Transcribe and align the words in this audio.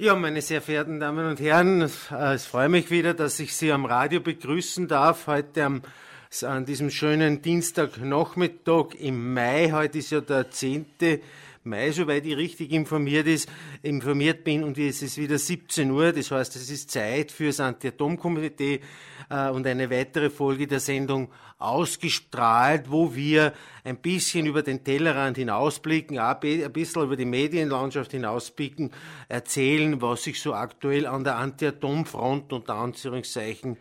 Ja, 0.00 0.14
meine 0.14 0.40
sehr 0.40 0.62
verehrten 0.62 0.98
Damen 0.98 1.26
und 1.26 1.40
Herren, 1.40 1.82
äh, 1.82 2.32
es 2.32 2.46
freut 2.46 2.70
mich 2.70 2.90
wieder, 2.90 3.12
dass 3.12 3.38
ich 3.38 3.54
Sie 3.54 3.70
am 3.70 3.84
Radio 3.84 4.20
begrüßen 4.20 4.88
darf, 4.88 5.26
heute 5.26 5.62
am, 5.62 5.82
an 6.40 6.64
diesem 6.64 6.88
schönen 6.88 7.42
Dienstagnachmittag 7.42 8.94
im 8.98 9.34
Mai. 9.34 9.72
Heute 9.72 9.98
ist 9.98 10.10
ja 10.10 10.22
der 10.22 10.50
10. 10.50 10.86
Mai, 11.62 11.90
soweit 11.90 12.24
ich 12.24 12.38
richtig 12.38 12.72
informiert, 12.72 13.26
ist, 13.26 13.46
informiert 13.82 14.44
bin 14.44 14.64
und 14.64 14.78
es 14.78 15.02
ist 15.02 15.18
wieder 15.18 15.36
17 15.36 15.90
Uhr. 15.90 16.10
Das 16.10 16.30
heißt, 16.30 16.56
es 16.56 16.70
ist 16.70 16.90
Zeit 16.90 17.30
für 17.30 17.48
das 17.48 17.60
Anti-Atom-Komitee 17.60 18.80
äh, 19.28 19.50
und 19.50 19.66
eine 19.66 19.90
weitere 19.90 20.30
Folge 20.30 20.66
der 20.66 20.80
Sendung 20.80 21.28
ausgestrahlt, 21.58 22.90
wo 22.90 23.14
wir 23.14 23.52
ein 23.84 23.98
bisschen 23.98 24.46
über 24.46 24.62
den 24.62 24.82
Tellerrand 24.82 25.36
hinausblicken, 25.36 26.18
ein 26.18 26.72
bisschen 26.72 27.02
über 27.02 27.16
die 27.16 27.26
Medienlandschaft 27.26 28.12
hinausblicken, 28.12 28.90
erzählen, 29.28 30.00
was 30.00 30.22
sich 30.22 30.40
so 30.40 30.54
aktuell 30.54 31.06
an 31.06 31.24
der 31.24 31.36
Anti-Atom-Front 31.36 32.54
unter 32.54 32.76
Anführungszeichen 32.76 33.76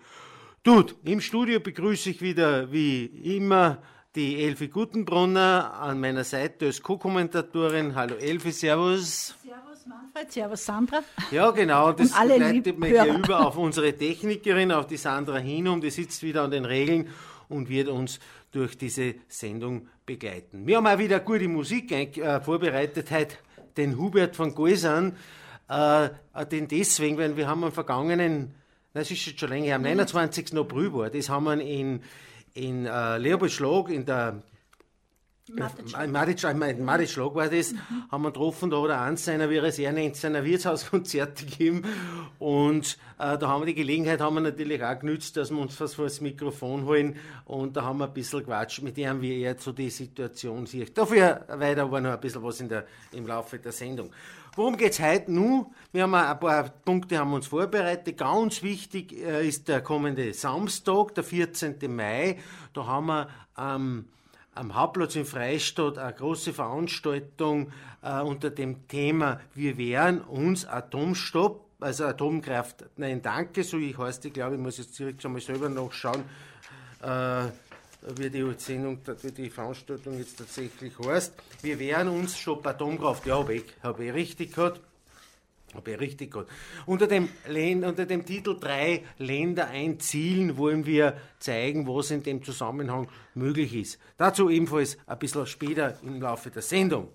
tut. 0.66 0.98
Im 1.06 1.22
Studio 1.22 1.62
begrüße 1.62 2.10
ich 2.10 2.22
wieder 2.22 2.74
wie 2.74 3.06
immer 3.06 3.82
die 4.16 4.44
Elfi 4.44 4.70
Gutenbrunner 4.70 5.74
an 5.80 6.00
meiner 6.00 6.24
Seite 6.24 6.66
als 6.66 6.82
Co-Kommentatorin. 6.82 7.94
Hallo 7.94 8.16
Elfi, 8.16 8.52
Servus. 8.52 9.36
Servus 9.44 9.86
Manfred, 9.86 10.32
Servus 10.32 10.66
Sandra. 10.66 11.04
Ja, 11.30 11.52
genau, 11.52 11.92
das 11.92 12.14
alle 12.14 12.40
leitet 12.40 12.80
mich 12.80 12.90
hier 12.90 13.14
über 13.14 13.46
auf 13.46 13.58
unsere 13.58 13.94
Technikerin, 13.94 14.72
auf 14.72 14.88
die 14.88 14.98
Sandra 14.98 15.38
Hinum, 15.38 15.80
die 15.80 15.92
sitzt 15.92 16.24
wieder 16.24 16.42
an 16.42 16.50
den 16.50 16.66
Regeln 16.66 17.10
und 17.50 17.70
wird 17.70 17.88
uns 17.88 18.20
durch 18.52 18.78
diese 18.78 19.14
Sendung 19.28 19.88
begleiten. 20.08 20.66
Wir 20.66 20.78
haben 20.78 20.88
auch 20.88 20.98
wieder 20.98 21.20
gute 21.20 21.48
Musik 21.48 21.92
äh, 21.92 22.42
vorbereitet, 22.42 23.12
heute 23.12 23.36
den 23.78 24.00
Hubert 24.00 24.36
von 24.36 24.56
Goisan, 24.56 25.16
äh, 25.68 26.10
den 26.52 26.68
deswegen, 26.68 27.16
weil 27.20 27.38
wir 27.38 27.48
haben 27.48 27.64
am 27.64 27.72
vergangenen, 27.72 28.56
das 28.92 29.12
ist 29.12 29.24
jetzt 29.28 29.40
schon 29.40 29.50
länger, 29.50 29.76
am 29.76 29.84
29. 29.84 30.58
April 30.58 30.92
war, 30.94 31.12
das 31.12 31.30
haben 31.30 31.44
wir 31.44 31.62
in 31.62 32.02
in 32.54 32.86
äh, 32.86 33.18
Leopoldschlag, 33.18 33.90
in 33.90 34.06
der 34.06 34.42
Maritschlag 35.56 37.36
war 37.36 37.48
das, 37.48 37.74
mhm. 37.74 37.80
haben 38.12 38.22
wir 38.24 38.32
getroffen, 38.32 38.70
da 38.70 38.82
hat 38.82 38.90
er 38.90 39.02
eins 39.02 39.26
seiner, 39.26 39.50
wie 39.50 39.58
er 39.58 39.64
es 39.64 39.80
er 39.80 39.92
nennt, 39.92 40.16
seiner 40.16 40.44
Wirtshauskonzerte 40.44 41.46
gegeben. 41.46 41.84
Und 42.38 42.98
äh, 43.18 43.38
da 43.38 43.48
haben 43.48 43.62
wir 43.62 43.68
die 43.68 43.76
Gelegenheit, 43.76 44.22
haben 44.22 44.36
wir 44.36 44.42
natürlich 44.42 44.84
auch 44.84 45.00
genützt, 45.00 45.38
dass 45.38 45.52
wir 45.52 45.60
uns 45.60 45.80
was 45.82 45.96
vor 45.96 46.06
das 46.06 46.22
Mikrofon 46.22 46.86
holen. 46.86 47.18
Und 47.46 47.76
da 47.76 47.84
haben 47.84 48.00
wir 48.00 48.06
ein 48.08 48.14
bisschen 48.14 48.40
gequatscht 48.40 48.82
mit 48.82 48.98
ihm, 48.98 49.22
wie 49.22 49.42
er 49.42 49.58
so 49.58 49.72
die 49.72 49.90
Situation 49.90 50.66
sieht. 50.66 50.98
Dafür 50.98 51.46
weiter 51.48 51.92
war 51.92 52.02
noch 52.02 52.12
ein 52.12 52.20
bisschen 52.20 52.44
was 52.44 52.60
in 52.60 52.70
der, 52.70 52.86
im 53.12 53.28
Laufe 53.28 53.60
der 53.60 53.72
Sendung. 53.72 54.12
Worum 54.56 54.78
geht 54.78 54.94
es 54.94 55.00
heute 55.00 55.32
nun? 55.32 55.68
Wir 55.92 56.04
haben 56.04 56.14
ein 56.16 56.40
paar 56.40 56.70
Punkte 56.70 57.18
haben 57.18 57.34
uns 57.34 57.48
vorbereitet. 57.48 58.18
Ganz 58.18 58.62
wichtig 58.64 59.14
äh, 59.14 59.48
ist 59.48 59.68
der 59.68 59.82
kommende 59.82 60.34
Samstag, 60.34 61.16
der 61.16 61.24
14. 61.24 61.78
Mai. 61.88 62.40
Da 62.74 62.86
haben 62.86 63.06
wir 63.06 63.30
ähm, 63.58 64.06
am 64.60 64.76
Hauptplatz 64.76 65.16
in 65.16 65.26
Freistadt 65.26 65.98
eine 65.98 66.14
große 66.14 66.54
Veranstaltung 66.54 67.72
äh, 68.04 68.20
unter 68.20 68.50
dem 68.50 68.88
Thema 68.90 69.40
Wir 69.56 69.78
wehren 69.78 70.20
uns 70.22 70.66
Atomstopp, 70.66 71.66
also 71.80 72.04
Atomkraft. 72.04 72.84
Nein, 72.98 73.22
danke, 73.22 73.64
so 73.64 73.78
ich 73.78 73.98
heißt, 73.98 74.26
ich 74.26 74.34
glaube, 74.34 74.56
ich 74.56 74.62
muss 74.62 74.78
jetzt 74.78 75.00
direkt 75.00 75.22
schon 75.22 75.32
mal 75.32 75.42
selber 75.42 75.70
nachschauen. 75.70 76.24
Äh, 77.02 77.46
wie 78.18 78.30
die 78.30 78.54
Sendung, 78.58 79.00
wie 79.22 79.32
die 79.32 79.50
Veranstaltung 79.50 80.18
jetzt 80.18 80.38
tatsächlich 80.38 80.94
heißt. 81.00 81.34
Wir 81.62 81.80
wehren 81.80 82.10
uns 82.10 82.38
Stopp 82.38 82.66
Atomkraft. 82.68 83.26
Ja, 83.26 83.40
habe 83.40 83.56
ich, 83.56 83.64
hab 83.82 84.00
ich 84.00 84.14
richtig 84.14 84.56
gehabt. 84.56 84.82
Habe 85.76 85.92
ich 85.92 86.00
richtig 86.00 86.32
gehabt. 86.32 86.50
Unter 86.86 87.08
dem, 87.08 87.30
unter 87.84 88.06
dem 88.06 88.26
Titel 88.26 88.58
drei 88.60 89.04
Länder 89.18 89.68
ein 89.68 90.00
Zielen 90.00 90.58
wollen 90.58 90.86
wir 90.86 91.18
zeigen, 91.40 91.88
was 91.88 92.12
in 92.12 92.24
dem 92.24 92.44
Zusammenhang 92.44 93.08
möglich 93.36 93.76
ist. 93.76 94.00
Dazu 94.18 94.50
ebenfalls 94.50 94.98
ein 95.06 95.20
bisschen 95.20 95.46
später 95.46 95.98
im 96.02 96.22
Laufe 96.22 96.50
der 96.50 96.62
Sendung. 96.62 97.10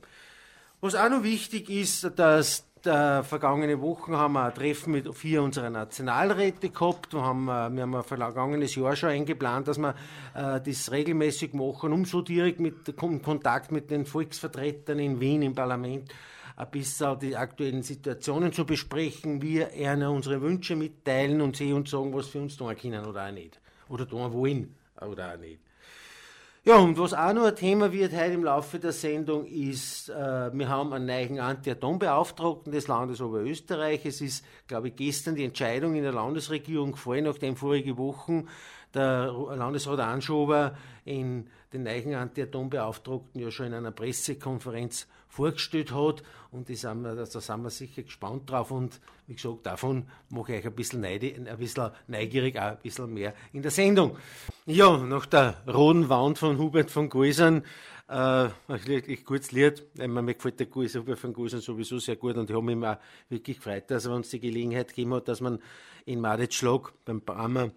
Was 0.80 0.94
auch 0.94 1.08
noch 1.08 1.22
wichtig 1.22 1.70
ist, 1.70 2.10
dass 2.16 2.66
äh, 2.86 3.22
vergangene 3.22 3.80
Wochen 3.80 4.16
haben 4.16 4.34
wir 4.34 4.44
ein 4.44 4.54
Treffen 4.54 4.92
mit 4.92 5.12
vier 5.14 5.42
unserer 5.42 5.70
Nationalräte 5.70 6.68
gehabt. 6.68 7.14
Wir 7.14 7.22
haben, 7.22 7.48
äh, 7.48 7.74
wir 7.74 7.82
haben 7.82 7.94
ein 7.94 8.02
vergangenes 8.02 8.74
Jahr 8.74 8.94
schon 8.94 9.08
eingeplant, 9.10 9.68
dass 9.68 9.78
wir 9.78 9.94
äh, 10.34 10.60
das 10.60 10.90
regelmäßig 10.90 11.54
machen, 11.54 11.92
um 11.92 12.04
so 12.04 12.20
direkt 12.20 12.60
mit 12.60 12.96
Kontakt 12.96 13.72
mit 13.72 13.90
den 13.90 14.04
Volksvertretern 14.04 14.98
in 14.98 15.20
Wien 15.20 15.42
im 15.42 15.54
Parlament 15.54 16.12
ein 16.56 16.70
bisschen 16.70 17.18
die 17.18 17.36
aktuellen 17.36 17.82
Situationen 17.82 18.52
zu 18.52 18.64
besprechen, 18.64 19.42
wir 19.42 19.70
eher 19.70 20.10
unsere 20.10 20.40
Wünsche 20.40 20.76
mitteilen 20.76 21.40
und 21.40 21.56
sie 21.56 21.72
uns 21.72 21.90
sagen, 21.90 22.14
was 22.14 22.28
für 22.28 22.40
uns 22.40 22.56
tun 22.56 22.74
können 22.76 23.04
oder 23.04 23.26
auch 23.26 23.32
nicht. 23.32 23.60
Oder 23.88 24.08
tun 24.08 24.32
wollen 24.32 24.74
oder 25.00 25.34
auch 25.34 25.38
nicht. 25.38 25.58
Ja, 26.66 26.76
und 26.76 26.96
was 26.96 27.12
auch 27.12 27.34
noch 27.34 27.44
ein 27.44 27.56
Thema 27.56 27.92
wird 27.92 28.14
heute 28.14 28.32
im 28.32 28.44
Laufe 28.44 28.78
der 28.78 28.92
Sendung 28.92 29.44
ist, 29.44 30.08
äh, 30.08 30.50
wir 30.50 30.66
haben 30.66 30.94
einen 30.94 31.04
neuen 31.04 31.38
Anti-Atom-Beauftragten 31.38 32.72
des 32.72 32.88
Landes 32.88 33.20
Oberösterreich. 33.20 34.06
Es 34.06 34.22
ist, 34.22 34.46
glaube 34.66 34.88
ich, 34.88 34.96
gestern 34.96 35.34
die 35.34 35.44
Entscheidung 35.44 35.94
in 35.94 36.04
der 36.04 36.12
Landesregierung 36.12 36.92
gefallen, 36.92 37.24
nachdem 37.24 37.56
vorige 37.56 37.98
Wochen 37.98 38.48
der 38.94 39.30
Landesrat 39.30 40.00
Anschober 40.00 40.74
in 41.04 41.50
den 41.74 41.82
neuen 41.82 42.14
Anti-Atom-Beauftragten 42.14 43.42
ja 43.42 43.50
schon 43.50 43.66
in 43.66 43.74
einer 43.74 43.90
Pressekonferenz 43.90 45.06
vorgestellt 45.34 45.92
hat. 45.92 46.22
Und 46.50 46.70
da 46.70 46.74
sind, 46.74 47.02
wir, 47.02 47.14
da 47.14 47.26
sind 47.26 47.62
wir 47.62 47.70
sicher 47.70 48.02
gespannt 48.02 48.48
drauf. 48.48 48.70
Und 48.70 49.00
wie 49.26 49.34
gesagt, 49.34 49.66
davon 49.66 50.06
mache 50.28 50.54
ich 50.54 50.58
euch 50.60 50.66
ein 50.66 50.74
bisschen, 50.74 51.00
neidi, 51.00 51.34
ein 51.34 51.58
bisschen 51.58 51.90
neugierig, 52.06 52.56
auch 52.56 52.62
ein 52.62 52.78
bisschen 52.82 53.12
mehr 53.12 53.34
in 53.52 53.62
der 53.62 53.70
Sendung. 53.70 54.16
Ja, 54.66 54.96
nach 54.96 55.26
der 55.26 55.56
roten 55.66 56.08
Wand 56.08 56.38
von 56.38 56.58
Hubert 56.58 56.90
von 56.90 57.08
Guisern, 57.08 57.64
äh, 58.08 58.48
ich 59.06 59.24
kurz 59.24 59.50
Lied, 59.50 59.82
mir 59.96 60.34
gefällt 60.34 60.60
der 60.60 60.66
Guis, 60.66 60.94
Hubert 60.94 61.18
von 61.18 61.32
Guisern 61.32 61.60
sowieso 61.60 61.98
sehr 61.98 62.16
gut 62.16 62.36
und 62.36 62.48
ich 62.48 62.56
habe 62.56 62.74
mich 62.74 62.86
auch 62.86 62.98
wirklich 63.28 63.56
gefreut, 63.56 63.84
dass 63.88 64.04
er 64.04 64.14
uns 64.14 64.28
die 64.30 64.40
Gelegenheit 64.40 64.88
gegeben 64.88 65.14
hat, 65.14 65.26
dass 65.26 65.40
man 65.40 65.58
in 66.04 66.20
Maditschlag 66.20 66.92
beim 67.04 67.22
Barmer 67.22 67.70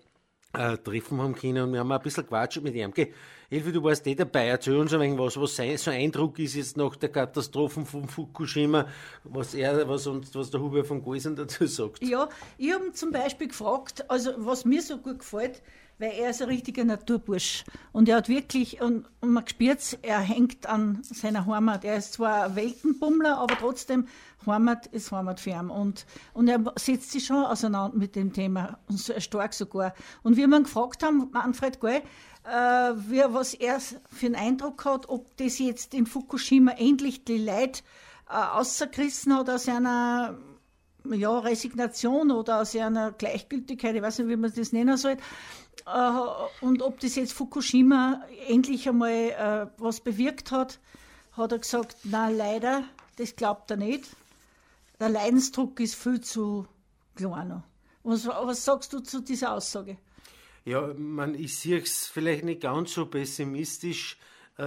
äh, 0.57 0.77
treffen 0.77 1.21
haben 1.21 1.35
können 1.35 1.63
und 1.63 1.73
wir 1.73 1.79
haben 1.79 1.91
ein 1.91 2.01
bisschen 2.01 2.23
gequatscht 2.23 2.61
mit 2.61 2.75
ihm. 2.75 2.89
Okay, 2.89 3.13
Elfi, 3.49 3.71
du 3.71 3.83
warst 3.83 4.05
eh 4.07 4.15
dabei, 4.15 4.47
erzähl 4.47 4.75
uns 4.75 4.93
ein 4.93 4.99
wenig 4.99 5.17
was, 5.17 5.39
was 5.39 5.55
sein, 5.55 5.77
so 5.77 5.91
Eindruck 5.91 6.39
ist 6.39 6.55
jetzt 6.55 6.75
nach 6.75 6.95
der 6.95 7.09
Katastrophe 7.09 7.85
von 7.85 8.07
Fukushima, 8.07 8.87
was 9.23 9.53
er, 9.53 9.87
was 9.87 10.07
uns, 10.07 10.33
was 10.35 10.49
der 10.49 10.59
Hubert 10.59 10.87
von 10.87 11.01
Goisen 11.01 11.35
dazu 11.35 11.65
sagt. 11.65 12.03
Ja, 12.03 12.27
ich 12.57 12.73
habe 12.73 12.91
zum 12.91 13.11
Beispiel 13.11 13.47
gefragt, 13.47 14.09
also 14.09 14.31
was 14.37 14.65
mir 14.65 14.81
so 14.81 14.97
gut 14.97 15.19
gefällt, 15.19 15.61
weil 15.99 16.11
er 16.11 16.29
ist 16.29 16.41
ein 16.41 16.49
richtiger 16.49 16.83
Naturbursch. 16.83 17.63
Und 17.91 18.07
er 18.09 18.17
hat 18.17 18.29
wirklich, 18.29 18.81
und, 18.81 19.05
und 19.21 19.31
man 19.31 19.47
spürt 19.47 19.97
er 20.01 20.19
hängt 20.19 20.67
an 20.67 20.99
seiner 21.03 21.45
Heimat. 21.45 21.83
Er 21.83 21.97
ist 21.97 22.13
zwar 22.13 22.45
ein 22.45 22.55
Weltenbummler, 22.55 23.37
aber 23.37 23.57
trotzdem, 23.57 24.07
Heimat 24.45 24.87
ist 24.87 25.11
Heimat 25.11 25.39
für 25.39 25.51
ihn. 25.51 25.69
Und, 25.69 26.05
und 26.33 26.47
er 26.47 26.61
setzt 26.77 27.11
sich 27.11 27.25
schon 27.25 27.43
auseinander 27.43 27.97
mit 27.97 28.15
dem 28.15 28.33
Thema, 28.33 28.79
und 28.87 28.99
so 28.99 29.19
stark 29.19 29.53
sogar. 29.53 29.93
Und 30.23 30.37
wie 30.37 30.47
wir 30.47 30.57
ihn 30.57 30.63
gefragt 30.63 31.03
haben, 31.03 31.29
Manfred 31.31 31.79
Gall, 31.79 32.01
äh, 32.45 32.93
wie, 33.09 33.23
was 33.27 33.53
er 33.53 33.79
für 33.79 34.25
einen 34.27 34.35
Eindruck 34.35 34.85
hat, 34.85 35.09
ob 35.09 35.35
das 35.37 35.59
jetzt 35.59 35.93
in 35.93 36.05
Fukushima 36.05 36.71
endlich 36.71 37.25
die 37.25 37.39
Leute 37.39 37.81
äh, 38.29 38.33
außergerissen 38.33 39.35
hat 39.35 39.49
aus 39.49 39.67
einer 39.67 40.37
ja, 41.15 41.39
Resignation 41.39 42.31
oder 42.31 42.61
aus 42.61 42.75
einer 42.75 43.11
Gleichgültigkeit, 43.11 43.95
ich 43.95 44.01
weiß 44.01 44.19
nicht, 44.19 44.29
wie 44.29 44.35
man 44.35 44.53
das 44.53 44.71
nennen 44.73 44.97
soll, 44.97 45.17
und 46.61 46.81
ob 46.81 46.99
das 46.99 47.15
jetzt 47.15 47.33
Fukushima 47.33 48.21
endlich 48.47 48.87
einmal 48.87 49.11
äh, 49.11 49.67
was 49.77 49.99
bewirkt 50.01 50.51
hat, 50.51 50.79
hat 51.33 51.51
er 51.51 51.59
gesagt, 51.59 51.97
na 52.03 52.29
leider, 52.29 52.83
das 53.17 53.35
glaubt 53.35 53.71
er 53.71 53.77
nicht. 53.77 54.05
Der 54.99 55.09
Leidensdruck 55.09 55.79
ist 55.79 55.95
viel 55.95 56.21
zu 56.21 56.67
klein. 57.15 57.63
Was, 58.03 58.27
was 58.27 58.65
sagst 58.65 58.93
du 58.93 58.99
zu 58.99 59.21
dieser 59.21 59.53
Aussage? 59.53 59.97
Ja, 60.65 60.93
man, 60.97 61.35
ich 61.35 61.57
sehe 61.57 61.79
es 61.79 62.07
vielleicht 62.07 62.43
nicht 62.43 62.61
ganz 62.61 62.93
so 62.93 63.05
pessimistisch. 63.05 64.17
Äh, 64.57 64.63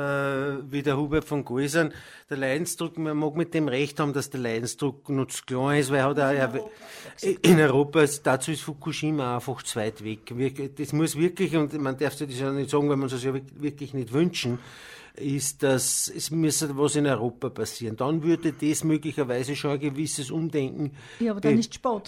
wie 0.70 0.82
der 0.82 0.96
Hubert 0.96 1.24
von 1.24 1.44
Goisern. 1.44 1.92
Der 2.28 2.36
Leidensdruck, 2.36 2.96
man 2.98 3.16
mag 3.16 3.34
mit 3.36 3.54
dem 3.54 3.68
Recht 3.68 3.98
haben, 3.98 4.12
dass 4.12 4.30
der 4.30 4.40
Leidensdruck 4.40 5.08
nur 5.08 5.28
zu 5.28 5.42
klein 5.44 5.80
ist, 5.80 5.90
weil 5.90 6.02
hat 6.02 6.18
er, 6.18 6.32
in 6.32 6.40
Europa, 6.40 6.70
in 7.42 7.60
Europa 7.60 8.04
dazu 8.22 8.52
ist 8.52 8.62
Fukushima 8.62 9.36
einfach 9.36 9.62
zu 9.62 9.78
weit 9.78 10.04
weg. 10.04 10.32
Das 10.76 10.92
muss 10.92 11.16
wirklich, 11.16 11.56
und 11.56 11.72
man 11.80 11.98
darf 11.98 12.14
sich 12.14 12.28
das 12.28 12.38
ja 12.38 12.52
nicht 12.52 12.70
sagen, 12.70 12.88
weil 12.88 12.96
man 12.96 13.08
es 13.08 13.24
ja 13.24 13.34
wirklich 13.34 13.92
nicht 13.94 14.12
wünschen, 14.12 14.58
ist, 15.20 15.62
dass 15.62 16.10
es 16.14 16.30
müsste 16.30 16.76
was 16.76 16.96
in 16.96 17.06
Europa 17.06 17.50
passieren. 17.50 17.96
Dann 17.96 18.22
würde 18.22 18.52
das 18.52 18.84
möglicherweise 18.84 19.54
schon 19.54 19.72
ein 19.72 19.80
gewisses 19.80 20.30
Umdenken 20.30 20.92
ja, 21.18 21.32
aber 21.32 21.40
be 21.40 21.60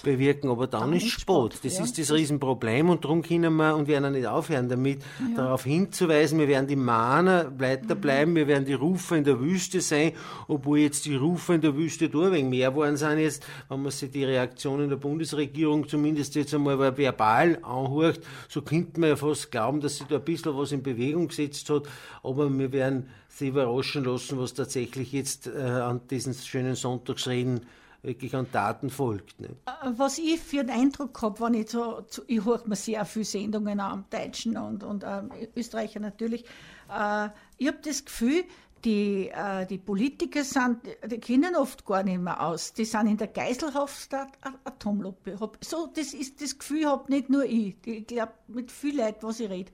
bewirken. 0.03 0.51
Aber 0.51 0.67
dann, 0.67 0.91
dann 0.91 0.93
ist 0.95 1.09
Sport. 1.09 1.59
Das 1.63 1.79
ja. 1.79 1.85
ist 1.85 1.99
das 1.99 2.13
Riesenproblem 2.13 2.91
und 2.91 3.05
darum 3.05 3.23
können 3.23 3.55
wir 3.57 3.77
und 3.77 3.89
werden 3.89 4.13
nicht 4.13 4.27
aufhören 4.27 4.69
damit, 4.69 5.03
ja. 5.21 5.37
darauf 5.37 5.65
hinzuweisen, 5.65 6.39
wir 6.39 6.49
werden 6.49 6.67
die 6.67 6.77
Mahner 6.77 7.53
weiterbleiben, 7.59 8.33
mhm. 8.33 8.37
wir 8.37 8.49
werden 8.49 8.65
die 8.65 8.75
Rufe 8.75 9.17
in 9.17 9.25
der 9.25 9.41
Wüste 9.41 9.81
sein, 9.81 10.13
obwohl 10.49 10.81
jetzt 10.81 11.05
die 11.05 11.17
Rufe 11.17 11.55
in 11.55 11.61
der 11.61 11.77
Wüste 11.77 12.09
da 12.09 12.19
ein 12.27 12.33
wenig 12.33 12.51
mehr 12.51 12.71
geworden 12.71 12.97
sind 12.97 13.19
jetzt, 13.19 13.45
wenn 13.69 13.83
man 13.83 13.91
sich 13.91 14.11
die 14.11 14.25
Reaktionen 14.25 14.89
der 14.89 14.97
Bundesregierung 14.97 15.89
zumindest 15.89 16.35
jetzt 16.35 16.55
einmal 16.55 16.79
verbal 16.97 17.59
anhört, 17.63 18.21
so 18.49 18.63
könnte 18.63 19.01
man 19.01 19.11
ja 19.11 19.17
fast 19.17 19.51
glauben, 19.51 19.81
dass 19.81 19.99
sie 19.99 20.05
da 20.09 20.17
ein 20.17 20.25
bisschen 20.25 20.57
was 20.57 20.73
in 20.73 20.83
Bewegung 20.83 21.29
gesetzt 21.29 21.69
hat, 21.71 21.85
aber 22.23 22.51
wir 22.51 22.73
werden 22.73 23.02
sich 23.43 23.51
überraschen 23.51 24.05
lassen, 24.05 24.39
was 24.39 24.55
tatsächlich 24.55 25.13
jetzt 25.13 25.47
äh, 25.47 25.61
an 25.61 26.01
diesen 26.09 26.35
schönen 26.35 26.75
Sonntagsreden 26.75 27.67
wirklich 28.03 28.35
an 28.35 28.47
Daten 28.51 28.91
folgt. 28.91 29.41
Ne? 29.41 29.51
Was 29.97 30.19
ich 30.19 30.41
für 30.41 30.61
einen 30.61 30.71
Eindruck 30.71 31.21
habe, 31.23 31.41
wenn 31.41 31.55
ich 31.55 31.71
so, 31.71 32.05
ich 32.27 32.45
höre 32.45 32.67
mir 32.67 32.77
sehr 32.77 33.05
viele 33.05 33.25
Sendungen 33.25 33.81
am 33.81 34.05
Deutschen 34.11 34.57
und, 34.57 34.83
und 34.83 35.05
ähm, 35.07 35.31
Österreicher 35.57 36.01
natürlich, 36.01 36.45
äh, 36.89 37.29
ich 37.59 37.69
habe 37.69 37.79
das 37.83 38.05
Gefühl, 38.05 38.45
die, 38.85 39.29
äh, 39.29 39.67
die 39.67 39.79
Politiker 39.79 40.43
sind, 40.43 40.79
die 41.09 41.19
kennen 41.19 41.55
oft 41.55 41.85
gar 41.87 42.03
nicht 42.03 42.21
mehr 42.21 42.45
aus. 42.45 42.73
Die 42.73 42.85
sind 42.85 43.07
in 43.07 43.17
der 43.17 43.29
Geiselhaft 43.29 44.11
der 44.11 44.27
Atomlobby. 44.65 45.35
So, 45.61 45.89
das 45.95 46.15
ist 46.15 46.43
das 46.43 46.59
Gefühl, 46.59 46.87
habe 46.87 47.11
nicht 47.11 47.31
nur 47.31 47.45
ich. 47.45 47.77
Ich 47.85 48.07
glaube, 48.09 48.33
mit 48.49 48.73
vielen 48.73 48.99
Leuten, 48.99 49.23
was 49.23 49.39
ich 49.39 49.49
rede. 49.49 49.71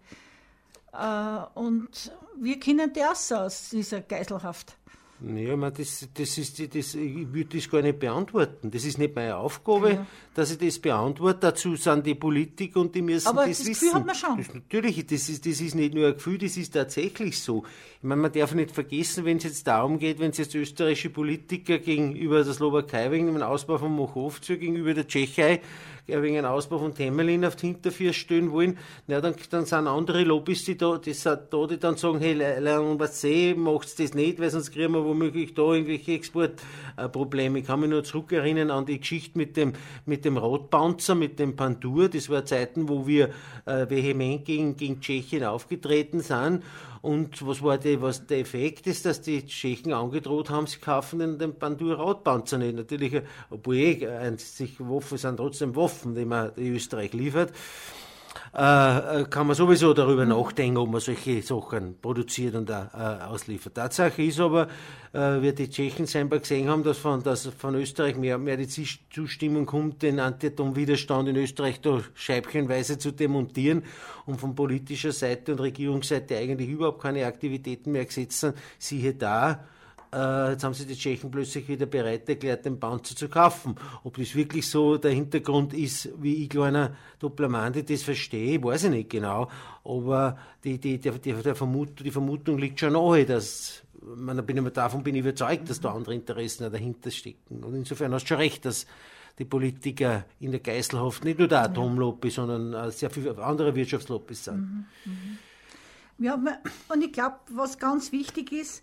Äh, 0.99 1.59
und 1.59 2.13
wir 2.41 2.59
kennen 2.59 2.93
das 2.93 3.31
aus 3.33 3.71
dieser 3.71 4.01
Geiselhaft. 4.01 4.77
Ja, 5.21 5.57
man, 5.57 5.75
das, 5.75 6.07
das 6.15 6.39
ist, 6.39 6.61
das, 6.61 6.95
ich 6.95 7.33
würde 7.33 7.57
das 7.57 7.69
gar 7.69 7.83
nicht 7.83 7.99
beantworten. 7.99 8.71
Das 8.71 8.85
ist 8.85 8.99
nicht 8.99 9.17
meine 9.17 9.37
Aufgabe, 9.37 9.95
ja. 9.95 10.07
dass 10.33 10.53
ich 10.53 10.59
das 10.59 10.79
beantworte. 10.79 11.41
Dazu 11.41 11.75
sind 11.75 12.07
die 12.07 12.15
Politiker 12.15 12.81
und 12.81 12.95
die 12.95 13.03
müssen 13.03 13.27
Aber 13.27 13.45
das, 13.47 13.59
das 13.59 13.67
wissen. 13.67 13.87
Gefühl 13.87 13.95
hat 13.95 14.07
man 14.07 14.15
schon. 14.15 14.37
Das, 14.37 14.55
natürlich, 14.55 15.05
das 15.07 15.29
ist, 15.29 15.45
das 15.45 15.61
ist 15.61 15.75
nicht 15.75 15.93
nur 15.93 16.07
ein 16.07 16.15
Gefühl, 16.15 16.39
das 16.39 16.57
ist 16.57 16.73
tatsächlich 16.73 17.41
so. 17.41 17.65
Ich 17.97 18.05
meine, 18.05 18.23
man 18.23 18.33
darf 18.33 18.55
nicht 18.55 18.71
vergessen, 18.71 19.25
wenn 19.25 19.39
es 19.39 19.45
jetzt 19.45 19.67
darum 19.67 19.99
geht, 19.99 20.21
wenn 20.21 20.31
es 20.31 20.39
jetzt 20.39 20.55
österreichische 20.55 21.11
Politiker 21.11 21.79
gegenüber 21.79 22.45
der 22.45 22.55
Slowakei 22.55 23.11
wegen 23.11 23.27
dem 23.27 23.43
Ausbau 23.43 23.79
von 23.79 23.91
Mochovce 23.91 24.57
gegenüber 24.57 24.95
der 24.95 25.09
Tschechei 25.09 25.61
wegen 26.09 26.39
einem 26.39 26.47
Ausbau 26.47 26.79
von 26.79 26.95
Temelin 26.95 27.45
auf 27.45 27.57
die 27.57 27.69
Hinterführ 27.69 28.13
stellen 28.13 28.51
wollen, 28.51 28.79
na, 29.07 29.21
dann, 29.21 29.35
dann 29.51 29.67
sind 29.67 29.87
andere 29.87 30.25
Lobbys, 30.25 30.65
die 30.65 30.77
da, 30.77 30.99
die, 30.99 31.15
da, 31.23 31.67
die 31.67 31.79
dann 31.79 31.97
sagen, 31.97 32.19
hey, 32.19 32.33
Leon, 32.33 32.99
was 32.99 33.21
sehe, 33.21 33.55
macht's 33.55 33.95
das 33.95 34.15
nicht, 34.15 34.41
weil 34.41 34.51
sonst 34.51 34.73
kriegen 34.73 34.95
wir 34.95 35.05
womöglich 35.05 35.55
da 35.55 35.75
irgendwelche 35.75 36.13
Exportprobleme. 36.13 37.59
Ich 37.59 37.67
kann 37.67 37.81
mich 37.81 37.91
nur 37.91 38.05
zurückerinnern 38.05 38.71
an 38.71 38.87
die 38.87 38.99
Geschichte 38.99 39.37
mit 39.37 39.57
dem, 39.57 39.75
mit 40.07 40.25
dem 40.25 40.39
Rotpanzer, 40.39 41.15
mit 41.15 41.39
dem 41.39 41.57
Pandur. 41.57 42.09
Das 42.09 42.31
war 42.31 42.45
Zeiten, 42.45 42.89
wo 42.89 43.07
wir 43.07 43.31
äh, 43.67 43.89
vehement 43.89 44.45
gegen, 44.45 44.77
gegen 44.77 45.01
Tschechien 45.01 45.45
aufgetreten 45.45 46.21
sind 46.21 46.63
und 47.03 47.47
was 47.47 47.63
war 47.63 47.79
die, 47.79 48.01
was 48.01 48.27
der 48.27 48.41
Effekt 48.41 48.87
ist, 48.87 49.05
dass 49.07 49.21
die 49.21 49.45
Tschechen 49.47 49.93
angedroht 49.93 50.51
haben, 50.51 50.67
sie 50.67 50.79
kaufen 50.79 51.19
den, 51.19 51.39
den 51.39 51.55
Pandur-Radpanzer 51.55 52.59
nicht. 52.59 52.77
Natürlich, 52.77 53.23
obwohl 53.51 53.77
eh, 53.77 54.37
sich 54.37 54.79
Waffen 54.81 55.19
sind 55.19 55.37
trotzdem 55.37 55.77
Waffen, 55.77 56.15
die 56.15 56.25
man 56.25 56.53
die 56.57 56.69
Österreich 56.69 57.13
liefert. 57.13 57.53
Äh, 58.55 59.21
äh, 59.21 59.25
kann 59.25 59.47
man 59.47 59.57
sowieso 59.57 59.95
darüber 59.95 60.25
nachdenken, 60.25 60.79
ob 60.79 60.91
man 60.91 61.01
solche 61.01 61.43
Sachen 61.43 62.01
produziert 62.01 62.55
und 62.55 62.71
äh, 62.71 62.75
ausliefert. 62.95 63.75
Tatsache 63.75 64.23
ist 64.23 64.41
aber, 64.41 64.69
äh, 65.13 65.43
wie 65.43 65.53
die 65.53 65.71
Tschechen 65.71 66.07
scheinbar 66.07 66.41
gesehen 66.41 66.69
haben, 66.69 66.83
dass 66.83 66.99
von, 66.99 67.23
dass 67.23 67.47
von 67.47 67.75
Österreich 67.75 68.17
mehr, 68.17 68.39
mehr 68.39 68.57
die 68.57 68.69
Zustimmung 68.69 69.67
kommt, 69.67 70.03
den 70.03 70.19
Anti-Atom-Widerstand 70.19 71.29
in 71.29 71.37
Österreich 71.37 71.81
da 71.81 72.01
scheibchenweise 72.15 72.99
zu 72.99 73.13
demontieren 73.13 73.85
und 74.27 74.41
von 74.41 74.55
politischer 74.55 75.13
Seite 75.13 75.53
und 75.53 75.61
Regierungsseite 75.61 76.37
eigentlich 76.37 76.69
überhaupt 76.69 77.03
keine 77.03 77.27
Aktivitäten 77.27 77.93
mehr 77.93 78.05
gesetzt 78.05 78.41
sind. 78.41 78.55
Siehe 78.79 79.15
da, 79.15 79.65
äh, 80.13 80.53
jetzt 80.53 80.65
haben 80.65 80.75
sich 80.75 80.87
die 80.87 80.97
Tschechen 80.97 81.31
plötzlich 81.31 81.69
wieder 81.69 81.87
bereit 81.87 82.29
erklärt, 82.29 82.65
den 82.65 82.81
Panzer 82.81 83.15
zu 83.15 83.29
kaufen. 83.29 83.77
Ob 84.05 84.17
das 84.17 84.35
wirklich 84.35 84.69
so 84.69 84.97
der 84.97 85.13
Hintergrund 85.13 85.75
ist, 85.75 86.11
wie 86.21 86.45
ich 86.45 86.49
kleiner 86.49 86.97
Dopplermandi 87.19 87.85
das 87.85 88.03
verstehe, 88.03 88.63
weiß 88.63 88.85
ich 88.85 88.91
nicht 88.91 89.11
genau. 89.11 89.49
Aber 89.85 90.39
die, 90.65 90.79
die, 90.79 90.99
die, 90.99 91.11
die, 91.11 91.35
Vermut, 91.35 92.05
die 92.05 92.11
Vermutung 92.11 92.59
liegt 92.59 92.81
schon 92.81 92.95
nahe, 92.95 93.25
dass 93.25 93.83
man, 94.03 94.45
bin 94.45 94.65
ich, 94.65 94.73
davon 94.73 95.03
bin 95.03 95.15
ich 95.15 95.21
überzeugt, 95.21 95.69
dass 95.69 95.81
da 95.81 95.93
andere 95.93 96.15
Interessen 96.15 96.71
dahinter 96.73 97.11
stecken. 97.11 97.63
Und 97.65 97.75
insofern 97.75 98.13
hast 98.15 98.25
du 98.25 98.29
schon 98.29 98.39
recht, 98.39 98.65
dass 98.65 98.87
die 99.39 99.45
Politiker 99.45 100.25
in 100.41 100.51
der 100.51 100.61
Geiselhaft 100.61 101.25
nicht 101.25 101.39
nur 101.39 101.49
der 101.49 101.63
Atomlobby, 101.63 102.31
sondern 102.31 102.91
sehr 102.91 103.11
viele 103.11 103.39
andere 103.39 103.75
Wirtschaftslobbys 103.75 104.45
sind. 104.45 104.59
Mhm, 104.59 104.87
mhm. 105.05 105.39
Ja, 106.19 106.35
und 106.89 107.05
ich 107.05 107.13
glaube, 107.13 107.37
was 107.53 107.79
ganz 107.79 108.11
wichtig 108.11 108.51
ist, 108.51 108.83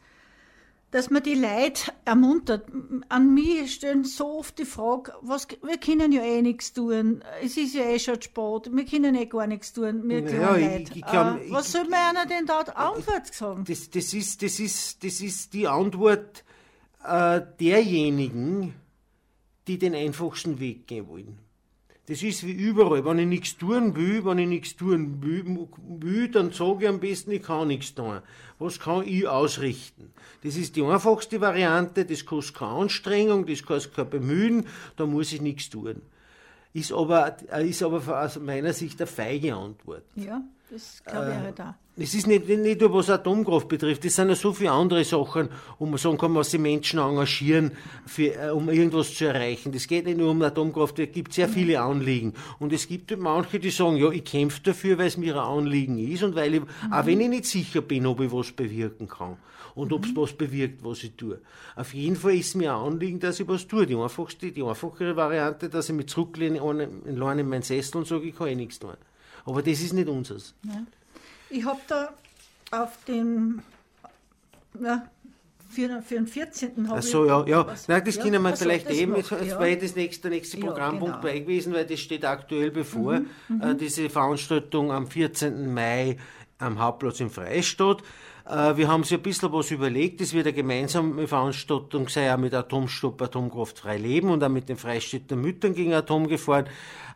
dass 0.95 1.09
man 1.09 1.21
die 1.21 1.35
Leute 1.35 1.91
ermuntert. 2.05 2.71
An 3.09 3.33
mich 3.33 3.73
stellen 3.73 4.05
so 4.05 4.37
oft 4.37 4.57
die 4.57 4.63
Frage, 4.63 5.11
was, 5.19 5.45
wir 5.61 5.77
können 5.77 6.13
ja 6.13 6.23
eh 6.23 6.41
nichts 6.41 6.71
tun. 6.71 7.21
Es 7.43 7.57
ist 7.57 7.75
ja 7.75 7.83
eh 7.83 7.99
schon 7.99 8.21
Sport. 8.21 8.73
Wir 8.73 8.85
können 8.85 9.13
eh 9.13 9.25
gar 9.25 9.45
nichts 9.45 9.73
tun. 9.73 10.07
Wir 10.07 10.21
ja, 10.21 10.55
ich, 10.55 10.95
ich 10.95 11.01
kann, 11.01 11.41
äh, 11.41 11.51
was 11.51 11.73
soll 11.73 11.89
man 11.89 12.15
einer 12.15 12.25
denn 12.25 12.45
da 12.45 12.59
Antwort 12.59 13.33
sagen? 13.33 13.65
Das, 13.67 13.89
das, 13.89 14.13
ist, 14.13 14.41
das, 14.41 14.57
ist, 14.57 15.03
das 15.03 15.19
ist 15.19 15.53
die 15.53 15.67
Antwort 15.67 16.45
äh, 17.03 17.41
derjenigen, 17.59 18.73
die 19.67 19.77
den 19.77 19.95
einfachsten 19.95 20.61
Weg 20.61 20.87
gehen 20.87 21.09
wollen. 21.09 21.44
Das 22.07 22.21
ist 22.21 22.45
wie 22.45 22.51
überall. 22.51 23.03
Wenn 23.03 23.19
ich 23.19 23.27
nichts 23.27 23.57
tun 23.57 23.95
will, 23.95 24.23
wenn 24.25 24.37
ich 24.37 24.47
nichts 24.47 24.75
tun 24.75 25.23
will, 25.23 26.27
dann 26.29 26.51
sage 26.51 26.83
ich 26.83 26.89
am 26.89 26.99
besten, 26.99 27.31
ich 27.31 27.41
kann 27.41 27.67
nichts 27.67 27.95
tun. 27.95 28.19
Was 28.59 28.79
kann 28.79 29.07
ich 29.07 29.27
ausrichten? 29.27 30.13
Das 30.43 30.55
ist 30.55 30.75
die 30.75 30.83
einfachste 30.83 31.41
Variante, 31.41 32.05
das 32.05 32.25
kostet 32.25 32.57
keine 32.57 32.71
Anstrengung, 32.71 33.47
das 33.47 33.63
kostet 33.63 33.95
kein 33.95 34.09
Bemühen, 34.09 34.67
da 34.97 35.07
muss 35.07 35.33
ich 35.33 35.41
nichts 35.41 35.69
tun. 35.69 36.01
Ist 36.73 36.91
aber, 36.91 37.37
ist 37.61 37.81
aber 37.81 38.23
aus 38.23 38.39
meiner 38.39 38.73
Sicht 38.73 38.99
eine 39.01 39.07
feige 39.07 39.55
Antwort. 39.55 40.03
Ja. 40.15 40.43
Das 40.69 41.03
glaube 41.05 41.29
ich 41.29 41.35
äh, 41.35 41.39
halt 41.39 41.61
auch. 41.61 41.73
Es 41.97 42.13
ist 42.13 42.27
nicht, 42.27 42.49
nicht 42.49 42.81
nur 42.81 42.93
was 42.93 43.09
Atomkraft 43.09 43.69
betrifft, 43.69 44.03
es 44.03 44.15
sind 44.15 44.27
ja 44.27 44.35
so 44.35 44.51
viele 44.51 44.71
andere 44.71 45.05
Sachen, 45.05 45.47
wo 45.79 45.85
man 45.85 45.97
sagen 45.97 46.17
kann, 46.17 46.35
was 46.35 46.49
die 46.49 46.57
Menschen 46.57 46.99
engagieren, 46.99 47.71
für, 48.05 48.35
äh, 48.35 48.49
um 48.49 48.69
irgendwas 48.69 49.13
zu 49.13 49.25
erreichen. 49.25 49.71
Das 49.71 49.87
geht 49.87 50.05
nicht 50.05 50.17
nur 50.17 50.31
um 50.31 50.41
Atomkraft, 50.41 50.99
es 50.99 51.11
gibt 51.11 51.33
sehr 51.33 51.47
viele 51.47 51.79
Anliegen. 51.79 52.33
Und 52.59 52.73
es 52.73 52.87
gibt 52.87 53.15
manche, 53.17 53.59
die 53.59 53.69
sagen, 53.69 53.95
ja, 53.95 54.09
ich 54.09 54.25
kämpfe 54.25 54.61
dafür, 54.61 54.97
weil 54.97 55.07
es 55.07 55.17
mir 55.17 55.35
ein 55.35 55.57
Anliegen 55.57 55.97
ist 55.99 56.23
und 56.23 56.35
weil 56.35 56.55
ich, 56.55 56.61
mhm. 56.61 56.91
auch 56.91 57.05
wenn 57.05 57.21
ich 57.21 57.29
nicht 57.29 57.45
sicher 57.45 57.81
bin, 57.81 58.05
ob 58.07 58.19
ich 58.19 58.31
was 58.31 58.51
bewirken 58.51 59.07
kann 59.07 59.37
und 59.75 59.93
ob 59.93 60.05
es 60.05 60.11
mhm. 60.11 60.17
was 60.17 60.33
bewirkt, 60.33 60.83
was 60.83 61.03
ich 61.03 61.13
tue. 61.15 61.39
Auf 61.75 61.93
jeden 61.93 62.15
Fall 62.15 62.35
ist 62.35 62.55
mir 62.55 62.73
ein 62.73 62.81
Anliegen, 62.81 63.19
dass 63.19 63.39
ich 63.39 63.47
was 63.47 63.67
tue. 63.67 63.85
Die 63.85 63.95
einfachste, 63.95 64.51
die 64.51 64.63
einfachere 64.63 65.15
Variante, 65.15 65.69
dass 65.69 65.89
ich 65.89 65.95
mich 65.95 66.07
zurücklehne 66.07 66.57
in, 66.57 67.05
in 67.05 67.19
meinen 67.19 67.61
Sessel 67.61 67.97
und 67.97 68.07
sage, 68.07 68.25
ich 68.25 68.35
kann 68.35 68.47
eh 68.47 68.55
nichts 68.55 68.79
tun. 68.79 68.95
Aber 69.45 69.61
das 69.61 69.81
ist 69.81 69.93
nicht 69.93 70.07
unseres. 70.07 70.53
Ja. 70.63 70.85
Ich 71.49 71.63
habe 71.63 71.79
da 71.87 72.13
auf 72.71 72.97
dem, 73.05 73.61
ja, 74.81 75.07
für, 75.69 76.01
für 76.01 76.15
den 76.15 76.27
14. 76.27 76.89
Ach 76.89 77.01
so, 77.01 77.25
ja, 77.25 77.45
ja. 77.45 77.75
Nein, 77.87 78.03
das 78.05 78.15
ja, 78.15 78.23
können 78.23 78.41
wir 78.41 78.49
also 78.49 78.63
vielleicht 78.63 78.89
eben, 78.89 79.13
das 79.13 79.29
ja. 79.29 79.59
wäre 79.59 79.77
das 79.77 79.95
nächste, 79.95 80.29
der 80.29 80.31
nächste 80.31 80.57
Programmpunkt 80.57 81.23
ja, 81.23 81.31
genau. 81.31 81.43
gewesen, 81.43 81.73
weil 81.73 81.85
das 81.85 81.99
steht 81.99 82.25
aktuell 82.25 82.71
bevor, 82.71 83.19
mhm, 83.19 83.27
mhm, 83.49 83.61
äh, 83.61 83.75
diese 83.75 84.09
Veranstaltung 84.09 84.91
am 84.91 85.07
14. 85.07 85.73
Mai 85.73 86.17
am 86.57 86.79
Hauptplatz 86.79 87.19
in 87.19 87.29
Freistadt. 87.29 88.01
Äh, 88.47 88.77
wir 88.77 88.87
haben 88.87 89.01
uns 89.01 89.11
ein 89.11 89.21
bisschen 89.21 89.51
was 89.51 89.71
überlegt. 89.71 90.21
Es 90.21 90.33
wird 90.33 90.45
eine 90.45 90.53
gemeinsame 90.53 91.27
Veranstaltung 91.27 92.09
sein, 92.09 92.31
auch 92.31 92.37
mit 92.37 92.53
Atomstopp, 92.53 93.21
Atomkraft 93.21 93.79
frei 93.79 93.97
leben 93.97 94.29
und 94.29 94.43
auch 94.43 94.49
mit 94.49 94.69
den 94.69 94.77
Freistädter 94.77 95.35
Müttern 95.35 95.73
gegen 95.73 95.93
Atomgefahren. 95.93 96.67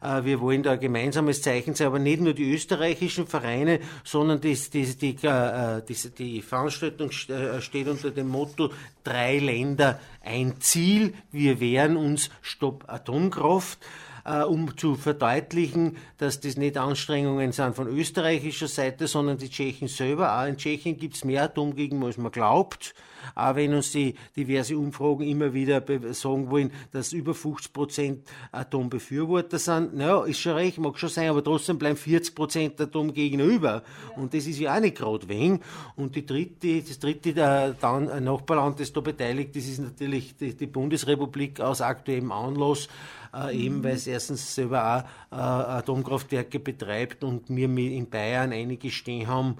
Äh, 0.02 0.24
wir 0.24 0.40
wollen 0.42 0.64
da 0.64 0.72
ein 0.72 0.80
gemeinsames 0.80 1.42
Zeichen 1.42 1.76
sein, 1.76 1.88
aber 1.88 2.00
nicht 2.00 2.22
nur 2.22 2.34
die 2.34 2.52
österreichischen 2.52 3.28
Vereine, 3.28 3.80
sondern 4.04 4.42
die, 4.42 4.56
die, 4.56 5.16
äh, 5.28 5.82
die, 5.88 6.10
die 6.18 6.42
Veranstaltung 6.42 7.12
steht 7.12 7.88
unter 7.88 8.10
dem 8.10 8.30
Motto 8.30 8.72
drei 9.04 9.38
Länder, 9.38 10.00
ein 10.24 10.60
Ziel. 10.60 11.14
Wir 11.32 11.60
wehren 11.60 11.96
uns 11.96 12.32
Stopp 12.42 12.86
Atomkraft. 12.88 13.78
Äh, 14.26 14.44
um 14.44 14.78
zu 14.78 14.96
verdeutlichen, 14.96 15.98
dass 16.18 16.40
das 16.40 16.58
nicht 16.58 16.78
Anstrengungen 16.78 17.52
sind 17.52 17.76
von 17.76 17.88
österreichischer 17.88 18.68
Seite, 18.68 19.08
sondern 19.08 19.38
die 19.38 19.50
Tschechen 19.50 19.88
selber. 19.88 20.40
Auch 20.40 20.48
in 20.48 20.58
Tschechien 20.58 20.98
gibt 20.98 21.16
es 21.16 21.24
mehr 21.24 21.44
Atomgegenden, 21.44 22.06
als 22.06 22.18
man 22.18 22.32
glaubt. 22.32 22.94
Auch 23.36 23.56
wenn 23.56 23.74
uns 23.74 23.92
die 23.92 24.16
diverse 24.36 24.78
Umfragen 24.78 25.24
immer 25.24 25.54
wieder 25.54 25.84
sagen 26.14 26.50
wollen, 26.50 26.72
dass 26.92 27.14
über 27.14 27.34
50 27.34 27.74
Prozent 27.74 28.28
Atombefürworter 28.52 29.60
sind. 29.60 29.96
Naja, 29.96 30.24
ist 30.24 30.40
schon 30.40 30.54
recht, 30.54 30.78
mag 30.78 30.98
schon 30.98 31.10
sein, 31.10 31.30
aber 31.30 31.44
trotzdem 31.44 31.78
bleiben 31.78 31.98
40 31.98 32.36
Prozent 32.36 32.82
Atomgegner 32.82 33.44
über. 33.44 33.84
Und 34.16 34.34
das 34.34 34.48
ist 34.48 34.60
ja 34.60 34.76
auch 34.76 34.80
nicht 34.80 34.98
gerade 34.98 35.28
wenig. 35.28 35.62
Und 35.96 36.16
die 36.16 36.26
dritte, 36.26 36.82
das 36.82 37.00
dritte 37.00 37.30
äh, 37.30 37.74
dann 37.80 38.24
Nachbarland, 38.24 38.80
das 38.80 38.94
da 38.94 39.02
beteiligt 39.02 39.56
ist, 39.56 39.70
ist 39.70 39.80
natürlich 39.80 40.36
die, 40.36 40.56
die 40.56 40.68
Bundesrepublik 40.68 41.60
aus 41.60 41.82
aktuellem 41.82 42.32
Anlass. 42.32 42.88
Äh, 43.34 43.66
eben 43.66 43.78
mhm. 43.78 43.84
weil 43.84 43.96
es 43.96 44.08
erstens 44.08 44.56
selber 44.56 45.06
auch 45.32 45.36
äh, 45.38 45.42
Atomkraftwerke 45.42 46.60
betreibt 46.60 47.24
und 47.24 47.44
wir 47.50 47.70
in 47.70 48.10
Bayern 48.10 48.52
einige 48.52 48.90
stehen 48.90 49.28
haben, 49.28 49.58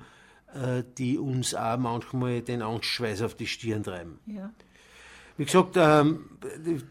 äh, 0.54 0.84
die 0.98 1.18
uns 1.18 1.54
auch 1.54 1.78
manchmal 1.78 2.42
den 2.42 2.62
Angstschweiß 2.62 3.22
auf 3.22 3.36
die 3.36 3.48
Stirn 3.48 3.84
treiben. 3.84 4.20
Ja. 4.26 4.52
Wie 5.40 5.46
gesagt, 5.46 5.76
ähm, 5.78 6.26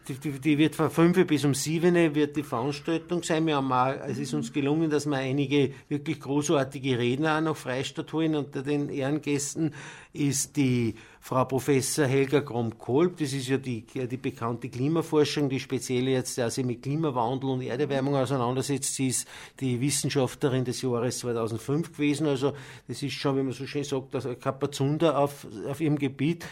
die, 0.07 0.13
die, 0.15 0.31
die, 0.39 0.57
wird 0.57 0.73
von 0.73 0.89
5 0.89 1.27
bis 1.27 1.45
um 1.45 1.53
7 1.53 2.15
wird 2.15 2.35
die 2.35 2.41
Veranstaltung 2.41 3.21
sein. 3.21 3.45
Wir 3.45 3.57
haben 3.57 3.71
auch, 3.71 3.93
es 4.07 4.17
ist 4.17 4.33
uns 4.33 4.51
gelungen, 4.51 4.89
dass 4.89 5.05
wir 5.05 5.17
einige 5.17 5.71
wirklich 5.87 6.19
großartige 6.19 6.97
Redner 6.97 7.37
auch 7.37 7.41
noch 7.41 7.57
Freistadt 7.57 8.11
holen. 8.11 8.33
Unter 8.33 8.63
den 8.63 8.89
Ehrengästen 8.89 9.75
ist 10.13 10.55
die 10.57 10.95
Frau 11.21 11.45
Professor 11.45 12.05
Helga 12.05 12.39
Grom-Kolb, 12.39 13.17
das 13.17 13.33
ist 13.33 13.47
ja 13.49 13.57
die, 13.57 13.81
die 13.81 14.17
bekannte 14.17 14.69
Klimaforschung, 14.69 15.49
die 15.49 15.59
speziell 15.59 16.07
jetzt 16.07 16.35
sich 16.35 16.65
mit 16.65 16.81
Klimawandel 16.81 17.49
und 17.51 17.61
Erderwärmung 17.61 18.15
auseinandersetzt. 18.15 18.95
Sie 18.95 19.09
ist 19.09 19.27
die 19.59 19.79
Wissenschaftlerin 19.79 20.65
des 20.65 20.81
Jahres 20.81 21.19
2005 21.19 21.91
gewesen, 21.91 22.25
also 22.25 22.53
das 22.87 23.03
ist 23.03 23.13
schon, 23.13 23.37
wie 23.37 23.43
man 23.43 23.51
so 23.51 23.67
schön 23.67 23.83
sagt, 23.83 24.15
ein 24.15 24.39
Kapazunder 24.39 25.19
auf, 25.19 25.45
auf 25.69 25.81
ihrem 25.81 25.99
Gebiet. 25.99 26.45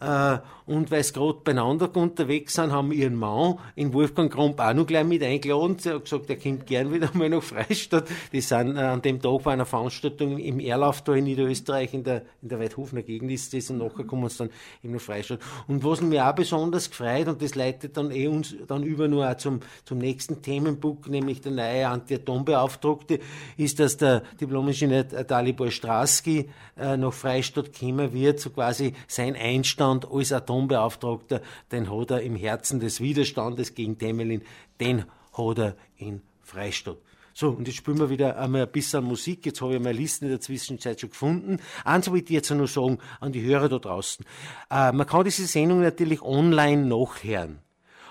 Äh, 0.00 0.38
und 0.66 0.90
weil 0.90 1.02
sie 1.02 1.12
gerade 1.12 1.40
beieinander 1.44 1.94
unterwegs 1.94 2.54
sind, 2.54 2.72
haben 2.72 2.92
ihren 2.92 3.16
Mann 3.16 3.58
in 3.74 3.92
Wolfgang 3.92 4.32
Kromp 4.32 4.60
auch 4.60 4.72
noch 4.72 4.86
gleich 4.86 5.04
mit 5.04 5.22
eingeladen. 5.22 5.78
Sie 5.78 5.90
hat 5.90 6.04
gesagt, 6.04 6.30
er 6.30 6.36
kommt 6.36 6.66
gern 6.66 6.92
wieder 6.92 7.10
mal 7.14 7.28
nach 7.28 7.42
Freistadt. 7.42 8.08
Die 8.32 8.40
sind 8.40 8.76
äh, 8.76 8.80
an 8.80 9.02
dem 9.02 9.20
Tag 9.20 9.42
bei 9.42 9.52
einer 9.52 9.66
Veranstaltung 9.66 10.38
im 10.38 10.60
Erlauf 10.60 11.02
da 11.02 11.14
in 11.14 11.24
Niederösterreich 11.24 11.92
in 11.92 12.04
der, 12.04 12.22
in 12.40 12.48
der 12.48 12.60
Weidhofener 12.60 13.02
Gegend 13.02 13.30
ist 13.30 13.52
das 13.52 13.68
und 13.70 13.78
nachher 13.78 14.04
kommen 14.10 14.22
wir 14.22 14.30
dann 14.36 14.50
eben 14.82 14.94
nach 14.94 15.00
Freistadt. 15.00 15.40
Und 15.68 15.84
was 15.84 16.00
mich 16.00 16.20
auch 16.20 16.34
besonders 16.34 16.90
gefreut, 16.90 17.28
und 17.28 17.40
das 17.40 17.54
leitet 17.54 17.96
dann 17.96 18.10
eh 18.10 18.26
uns 18.26 18.54
dann 18.66 18.82
über 18.82 19.08
nur 19.08 19.30
auch 19.30 19.36
zum, 19.36 19.60
zum 19.84 19.98
nächsten 19.98 20.42
Themenbuch, 20.42 21.06
nämlich 21.06 21.40
der 21.40 21.52
neue 21.52 21.88
Anti-Atom-Beauftragte, 21.88 23.20
ist, 23.56 23.78
dass 23.78 23.96
der 23.96 24.22
Diplom-Ingenieur 24.40 25.04
Dalibor 25.04 25.70
Straski 25.70 26.50
äh, 26.76 26.96
nach 26.96 27.12
Freistadt 27.12 27.78
kommen 27.78 28.12
wird, 28.12 28.40
so 28.40 28.50
quasi 28.50 28.94
sein 29.06 29.36
Einstand 29.36 30.10
als 30.10 30.32
Atombeauftragter, 30.32 31.40
den 31.70 31.90
hat 31.90 32.10
er 32.10 32.22
im 32.22 32.34
Herzen 32.34 32.80
des 32.80 33.00
Widerstandes 33.00 33.74
gegen 33.74 33.96
Temelin, 33.98 34.42
den 34.80 35.04
hat 35.32 35.58
er 35.58 35.76
in 35.96 36.22
Freistadt. 36.42 36.98
So, 37.32 37.50
und 37.50 37.66
jetzt 37.66 37.76
spielen 37.76 37.98
wir 37.98 38.10
wieder 38.10 38.38
einmal 38.38 38.62
ein 38.62 38.72
bisschen 38.72 39.04
Musik. 39.04 39.46
Jetzt 39.46 39.60
habe 39.60 39.74
ich 39.74 39.80
meine 39.80 39.96
Listen 39.96 40.26
in 40.26 40.30
der 40.30 40.40
Zwischenzeit 40.40 41.00
schon 41.00 41.10
gefunden. 41.10 41.58
Eins 41.84 42.10
wollte 42.10 42.24
ich 42.24 42.30
jetzt 42.30 42.50
nur 42.50 42.66
sagen 42.66 42.98
an 43.20 43.32
die 43.32 43.42
Hörer 43.42 43.68
da 43.68 43.78
draußen. 43.78 44.24
Äh, 44.70 44.92
man 44.92 45.06
kann 45.06 45.24
diese 45.24 45.46
Sendung 45.46 45.80
natürlich 45.80 46.22
online 46.22 46.84
nachhören, 46.86 47.60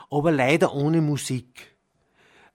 aber 0.10 0.32
leider 0.32 0.74
ohne 0.74 1.02
Musik. 1.02 1.76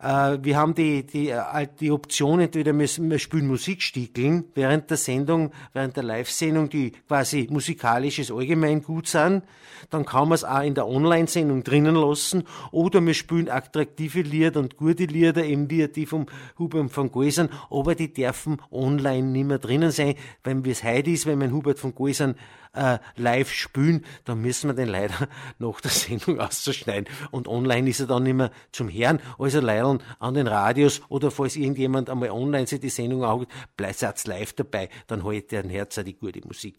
Äh, 0.05 0.39
wir 0.43 0.59
haben 0.59 0.75
die, 0.75 1.07
die, 1.07 1.31
äh, 1.31 1.67
die 1.81 1.91
Option, 1.91 2.41
entweder 2.41 2.79
wir, 2.79 3.19
spielen 3.19 3.47
Musikstiegeln 3.47 4.45
während 4.55 4.91
der 4.91 4.99
Sendung, 4.99 5.51
während 5.73 5.97
der 5.97 6.03
Live-Sendung, 6.03 6.69
die 6.69 6.93
quasi 7.09 7.49
musikalisches 7.51 8.31
Allgemeingut 8.31 9.09
sind. 9.09 9.43
Dann 9.89 10.05
kann 10.05 10.29
man 10.29 10.35
es 10.35 10.45
auch 10.45 10.63
in 10.63 10.75
der 10.75 10.87
Online-Sendung 10.87 11.65
drinnen 11.65 11.95
lassen. 11.95 12.45
Oder 12.71 13.05
wir 13.05 13.15
spielen 13.15 13.49
attraktive 13.49 14.21
Lieder 14.21 14.61
und 14.61 14.77
gute 14.77 15.05
Lieder, 15.05 15.43
eben 15.45 15.71
wie 15.71 15.89
die 15.89 16.05
vom 16.05 16.27
Hubert 16.59 16.91
von 16.91 17.11
Gäusern, 17.11 17.49
aber 17.71 17.95
die 17.95 18.13
dürfen 18.13 18.61
online 18.71 19.29
nicht 19.29 19.47
mehr 19.47 19.59
drinnen 19.59 19.91
sein, 19.91 20.17
wenn 20.43 20.65
es 20.67 20.85
heute 20.85 21.11
ist, 21.11 21.27
wenn 21.27 21.39
man 21.39 21.53
Hubert 21.53 21.79
von 21.79 21.95
Gäusern 21.95 22.35
äh, 22.75 22.99
live 23.17 23.51
spielen, 23.51 24.05
dann 24.25 24.41
müssen 24.41 24.69
wir 24.69 24.75
den 24.75 24.89
leider 24.89 25.29
nach 25.59 25.81
der 25.81 25.91
Sendung 25.91 26.41
auszuschneiden. 26.41 27.13
Und 27.31 27.49
online 27.49 27.89
ist 27.91 28.01
er 28.01 28.07
dann 28.07 28.25
nicht 28.25 28.35
mehr 28.35 28.51
zum 28.73 28.91
Hören. 28.91 29.21
Also 29.39 29.61
leider 29.61 29.99
an 30.19 30.35
den 30.35 30.47
Radios 30.47 31.03
oder 31.09 31.31
falls 31.31 31.57
irgendjemand 31.57 32.11
einmal 32.11 32.31
online 32.31 32.67
sich 32.67 32.81
die 32.81 32.91
Sendung 32.91 33.25
anguckt, 33.25 33.53
bleibt 33.77 34.27
live 34.27 34.53
dabei, 34.55 34.89
dann 35.07 35.25
hält 35.25 35.53
der 35.53 35.65
Herz 35.65 35.99
auch 35.99 36.05
die 36.05 36.15
gute 36.15 36.47
Musik. 36.47 36.79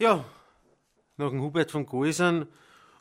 Ja, 0.00 0.24
nach 1.16 1.30
dem 1.30 1.40
Hubert 1.40 1.70
von 1.70 1.86
Gäusern 1.86 2.46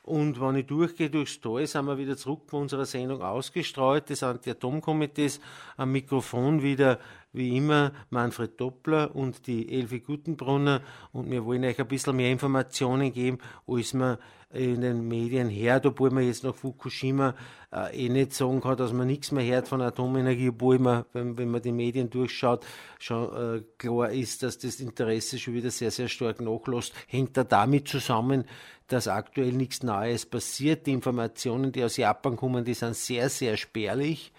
und 0.08 0.40
wenn 0.40 0.56
ich 0.56 0.66
durchgehe 0.66 1.10
durchs 1.10 1.42
Tal, 1.42 1.68
sind 1.68 1.86
wir 1.86 1.98
wieder 1.98 2.16
zurück 2.16 2.48
bei 2.50 2.58
unserer 2.58 2.86
Sendung 2.86 3.22
ausgestrahlt. 3.22 4.10
Das 4.10 4.24
Anti-Atom-Komitees 4.24 5.42
am 5.76 5.92
Mikrofon 5.92 6.64
wieder 6.64 6.98
wie 7.38 7.56
immer 7.56 7.94
Manfred 8.10 8.60
Doppler 8.60 9.16
und 9.16 9.48
die 9.48 9.72
Elfi 9.72 10.00
Gutenbrunner 10.00 10.82
und 11.14 11.32
wir 11.32 11.46
wollen 11.46 11.64
euch 11.64 11.80
ein 11.80 11.88
bisschen 11.88 12.16
mehr 12.16 12.32
Informationen 12.32 13.14
geben, 13.14 13.38
als 13.68 13.94
man 13.94 14.18
in 14.54 14.80
den 14.80 15.08
Medien 15.08 15.50
hört, 15.50 15.86
obwohl 15.86 16.10
man 16.10 16.26
jetzt 16.26 16.44
nach 16.44 16.56
Fukushima 16.56 17.36
äh, 17.74 18.06
eh 18.06 18.10
nicht 18.10 18.34
sagen 18.34 18.62
kann, 18.62 18.78
dass 18.78 18.94
man 18.94 19.08
nichts 19.08 19.32
mehr 19.32 19.46
hört 19.46 19.68
von 19.68 19.82
Atomenergie, 19.82 20.50
obwohl 20.50 20.80
man, 20.80 21.04
wenn, 21.12 21.38
wenn 21.38 21.52
man 21.52 21.62
die 21.62 21.74
Medien 21.74 22.10
durchschaut, 22.10 22.66
schon 22.98 23.58
äh, 23.58 23.62
klar 23.78 24.10
ist, 24.10 24.44
dass 24.44 24.58
das 24.58 24.80
Interesse 24.80 25.38
schon 25.38 25.54
wieder 25.54 25.70
sehr, 25.70 25.92
sehr 25.92 26.08
stark 26.08 26.40
nachlässt. 26.40 26.94
Hängt 27.08 27.36
da 27.36 27.44
damit 27.44 27.90
zusammen, 27.90 28.46
dass 28.88 29.10
aktuell 29.10 29.52
nichts 29.52 29.84
Neues 29.84 30.26
passiert. 30.26 30.88
Die 30.88 30.94
Informationen, 30.94 31.74
die 31.74 31.84
aus 31.84 31.98
Japan 31.98 32.38
kommen, 32.38 32.64
die 32.64 32.74
sind 32.74 32.96
sehr, 32.96 33.30
sehr 33.30 33.58
spärlich. 33.58 34.32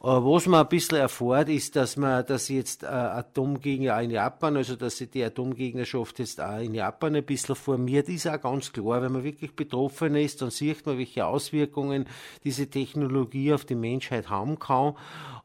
Äh, 0.00 0.06
was 0.06 0.46
man 0.46 0.60
ein 0.60 0.68
bisschen 0.68 0.98
erfährt, 0.98 1.48
ist, 1.48 1.74
dass 1.74 1.96
man, 1.96 2.24
dass 2.24 2.48
jetzt 2.48 2.84
äh, 2.84 2.86
Atomgegner 2.86 4.00
in 4.00 4.12
Japan, 4.12 4.56
also 4.56 4.76
dass 4.76 4.98
sich 4.98 5.10
die 5.10 5.24
Atomgegnerschaft 5.24 6.20
jetzt 6.20 6.40
auch 6.40 6.60
in 6.60 6.74
Japan 6.74 7.16
ein 7.16 7.24
bisschen 7.24 7.56
formiert, 7.56 8.08
ist 8.08 8.28
auch 8.28 8.40
ganz 8.40 8.72
klar. 8.72 9.02
Wenn 9.02 9.12
man 9.12 9.24
wirklich 9.24 9.56
betroffen 9.56 10.14
ist, 10.14 10.40
dann 10.40 10.50
sieht 10.50 10.86
man, 10.86 10.98
welche 10.98 11.26
Auswirkungen 11.26 12.06
diese 12.44 12.70
Technologie 12.70 13.52
auf 13.52 13.64
die 13.64 13.74
Menschheit 13.74 14.30
haben 14.30 14.60
kann 14.60 14.94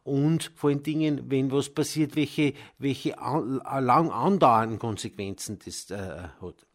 und 0.04 0.52
vor 0.56 0.70
allen 0.70 0.84
Dingen, 0.84 1.32
wenn 1.32 1.52
was 1.52 1.70
passiert, 1.70 2.16
welche, 2.16 2.54
welche 2.78 3.18
an, 3.18 3.60
lang 3.80 4.12
andauernden 4.12 4.78
Konsequenzen 4.78 5.58
das 5.66 5.90
äh, 5.90 6.28
hat. 6.42 6.68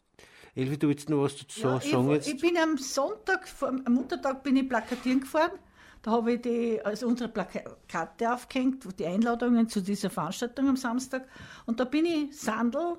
Elvi, 0.53 0.77
du 0.77 0.89
willst 0.89 1.09
noch 1.09 1.21
was 1.21 1.37
dazu 1.37 1.61
ja, 1.61 1.79
sagen 1.79 2.07
ich, 2.07 2.15
jetzt? 2.15 2.27
Ich 2.27 2.41
bin 2.41 2.57
am 2.57 2.77
Sonntag, 2.77 3.47
am 3.61 3.93
Muttertag 3.93 4.43
bin 4.43 4.57
ich 4.57 4.67
plakatieren 4.67 5.21
gefahren 5.21 5.51
da 6.01 6.11
habe 6.11 6.33
ich 6.33 6.41
die, 6.41 6.81
also 6.83 7.07
unsere 7.07 7.29
Plakate 7.29 8.33
aufgehängt, 8.33 8.87
die 8.97 9.05
Einladungen 9.05 9.67
zu 9.67 9.81
dieser 9.81 10.09
Veranstaltung 10.09 10.69
am 10.69 10.77
Samstag. 10.77 11.27
Und 11.65 11.79
da 11.79 11.85
bin 11.85 12.05
ich 12.05 12.39
Sandel 12.39 12.97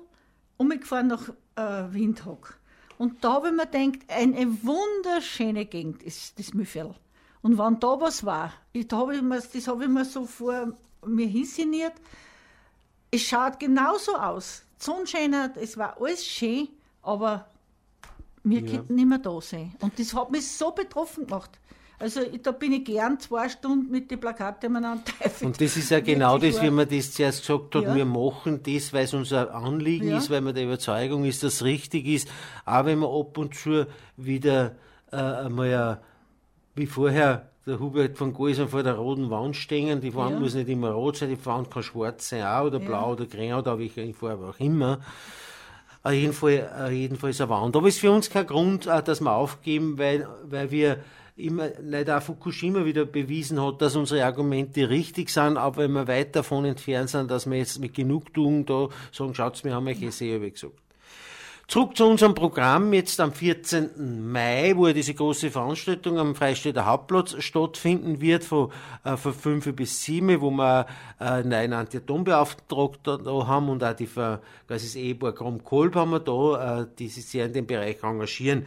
umgefahren 0.57 1.07
nach 1.07 1.29
äh, 1.55 1.93
Windhoek. 1.93 2.59
Und 2.97 3.23
da 3.23 3.33
habe 3.33 3.47
ich 3.47 3.53
mir 3.53 3.65
gedacht, 3.65 4.05
eine 4.09 4.63
wunderschöne 4.63 5.65
Gegend 5.65 6.03
ist 6.03 6.37
das 6.37 6.53
Müffel. 6.53 6.93
Und 7.41 7.57
wenn 7.57 7.79
da 7.79 7.99
was 7.99 8.23
war, 8.23 8.53
ich, 8.73 8.87
da 8.87 8.97
hab 8.97 9.11
ich 9.11 9.21
mir, 9.23 9.41
das 9.41 9.67
habe 9.67 9.85
ich 9.85 9.89
mir 9.89 10.05
so 10.05 10.25
vor 10.25 10.73
mir 11.03 11.25
hinsinniert, 11.25 11.93
es 13.09 13.23
schaut 13.23 13.59
genauso 13.59 14.15
aus. 14.15 14.63
Die 14.79 14.85
Sonne 14.85 15.07
scheint, 15.07 15.57
es 15.57 15.77
war 15.77 15.99
alles 15.99 16.23
schön, 16.23 16.69
aber 17.01 17.47
wir 18.43 18.61
ja. 18.61 18.71
könnten 18.71 18.95
nicht 18.95 19.07
mehr 19.07 19.17
da 19.17 19.41
sein. 19.41 19.75
Und 19.79 19.97
das 19.97 20.13
hat 20.13 20.29
mich 20.29 20.47
so 20.47 20.71
betroffen 20.71 21.25
gemacht. 21.25 21.59
Also 22.01 22.21
da 22.41 22.51
bin 22.51 22.73
ich 22.73 22.85
gern 22.85 23.19
zwei 23.19 23.47
Stunden 23.47 23.91
mit 23.91 24.09
den 24.09 24.19
Plakaten 24.19 24.69
umeinander 24.69 25.03
Und 25.41 25.61
das 25.61 25.77
ist 25.77 25.91
ja 25.91 25.99
genau 25.99 26.37
das, 26.39 26.61
wie 26.61 26.71
man 26.71 26.89
das 26.89 27.11
zuerst 27.11 27.41
gesagt 27.41 27.75
hat, 27.75 27.83
ja. 27.83 27.95
wir 27.95 28.05
machen 28.05 28.61
das, 28.63 28.91
weil 28.91 29.05
es 29.05 29.13
unser 29.13 29.53
Anliegen 29.53 30.09
ja. 30.09 30.17
ist, 30.17 30.29
weil 30.29 30.41
man 30.41 30.55
der 30.55 30.63
Überzeugung 30.63 31.25
ist, 31.25 31.43
dass 31.43 31.55
es 31.55 31.63
richtig 31.63 32.07
ist, 32.07 32.27
auch 32.65 32.85
wenn 32.85 32.99
man 32.99 33.09
ab 33.09 33.37
und 33.37 33.53
zu 33.53 33.85
wieder 34.17 34.75
äh, 35.11 35.17
einmal, 35.17 36.01
wie 36.75 36.87
vorher, 36.87 37.51
der 37.67 37.79
Hubert 37.79 38.17
von 38.17 38.33
Goisen 38.33 38.67
vor 38.67 38.81
der 38.81 38.95
roten 38.95 39.29
Wand 39.29 39.55
stehen. 39.55 40.01
Die 40.01 40.15
Wand 40.15 40.31
ja. 40.31 40.39
muss 40.39 40.55
nicht 40.55 40.69
immer 40.69 40.91
rot 40.91 41.17
sein, 41.17 41.29
die 41.29 41.45
Wand 41.45 41.69
kann 41.69 41.83
schwarz 41.83 42.29
sein 42.29 42.43
auch, 42.43 42.65
oder 42.65 42.79
blau 42.79 43.11
oder 43.11 43.27
grün 43.27 43.53
oder 43.53 43.77
welche 43.77 44.11
Farbe 44.13 44.49
auch 44.49 44.59
immer. 44.59 44.99
Auf 46.03 46.13
jeden 46.13 46.33
Fall, 46.33 46.67
auf 46.83 46.91
jeden 46.91 47.15
Fall 47.15 47.29
ist 47.29 47.41
eine 47.41 47.51
Wand. 47.51 47.75
Aber 47.75 47.87
es 47.87 47.95
ist 47.95 48.01
für 48.01 48.11
uns 48.11 48.31
kein 48.31 48.47
Grund, 48.47 48.87
äh, 48.87 49.03
dass 49.03 49.21
wir 49.21 49.31
aufgeben, 49.31 49.99
weil, 49.99 50.27
weil 50.45 50.71
wir 50.71 50.97
immer 51.35 51.69
leider 51.81 52.17
auch 52.17 52.23
Fukushima 52.23 52.85
wieder 52.85 53.05
bewiesen 53.05 53.61
hat, 53.61 53.81
dass 53.81 53.95
unsere 53.95 54.25
Argumente 54.25 54.89
richtig 54.89 55.29
sind, 55.29 55.57
aber 55.57 55.83
wenn 55.83 55.93
wir 55.93 56.07
weit 56.07 56.35
davon 56.35 56.65
entfernt 56.65 57.09
sind, 57.09 57.31
dass 57.31 57.49
wir 57.49 57.57
jetzt 57.57 57.79
mit 57.79 57.93
Genugtuung 57.93 58.65
da 58.65 58.89
sagen, 59.11 59.33
schaut, 59.33 59.63
wir 59.63 59.73
haben 59.73 59.87
euch 59.87 60.01
eh 60.01 60.09
sehr 60.09 60.39
gesagt. 60.39 60.73
Zurück 61.71 61.95
zu 61.95 62.05
unserem 62.05 62.35
Programm 62.35 62.91
jetzt 62.91 63.21
am 63.21 63.31
14. 63.31 64.29
Mai, 64.29 64.73
wo 64.75 64.87
diese 64.89 65.13
große 65.13 65.49
Veranstaltung 65.51 66.19
am 66.19 66.35
Freistädter 66.35 66.85
Hauptplatz 66.85 67.41
stattfinden 67.41 68.19
wird, 68.19 68.43
von, 68.43 68.73
äh, 69.05 69.15
von 69.15 69.33
5 69.33 69.73
bis 69.73 70.03
7, 70.03 70.41
wo 70.41 70.51
wir 70.51 70.85
äh, 71.17 71.23
einen 71.23 71.71
Anti-Atom-Beauftragten 71.71 73.23
da 73.23 73.47
haben 73.47 73.69
und 73.69 73.85
auch 73.85 73.95
die, 73.95 74.09
das 74.67 74.83
ist 74.83 74.97
Ehepaar 74.97 75.31
Krom-Kolb 75.31 75.95
haben 75.95 76.11
wir 76.11 76.19
da, 76.19 76.81
äh, 76.81 76.87
die 76.99 77.07
sich 77.07 77.25
sehr 77.25 77.45
in 77.45 77.53
dem 77.53 77.67
Bereich 77.67 78.03
engagieren. 78.03 78.65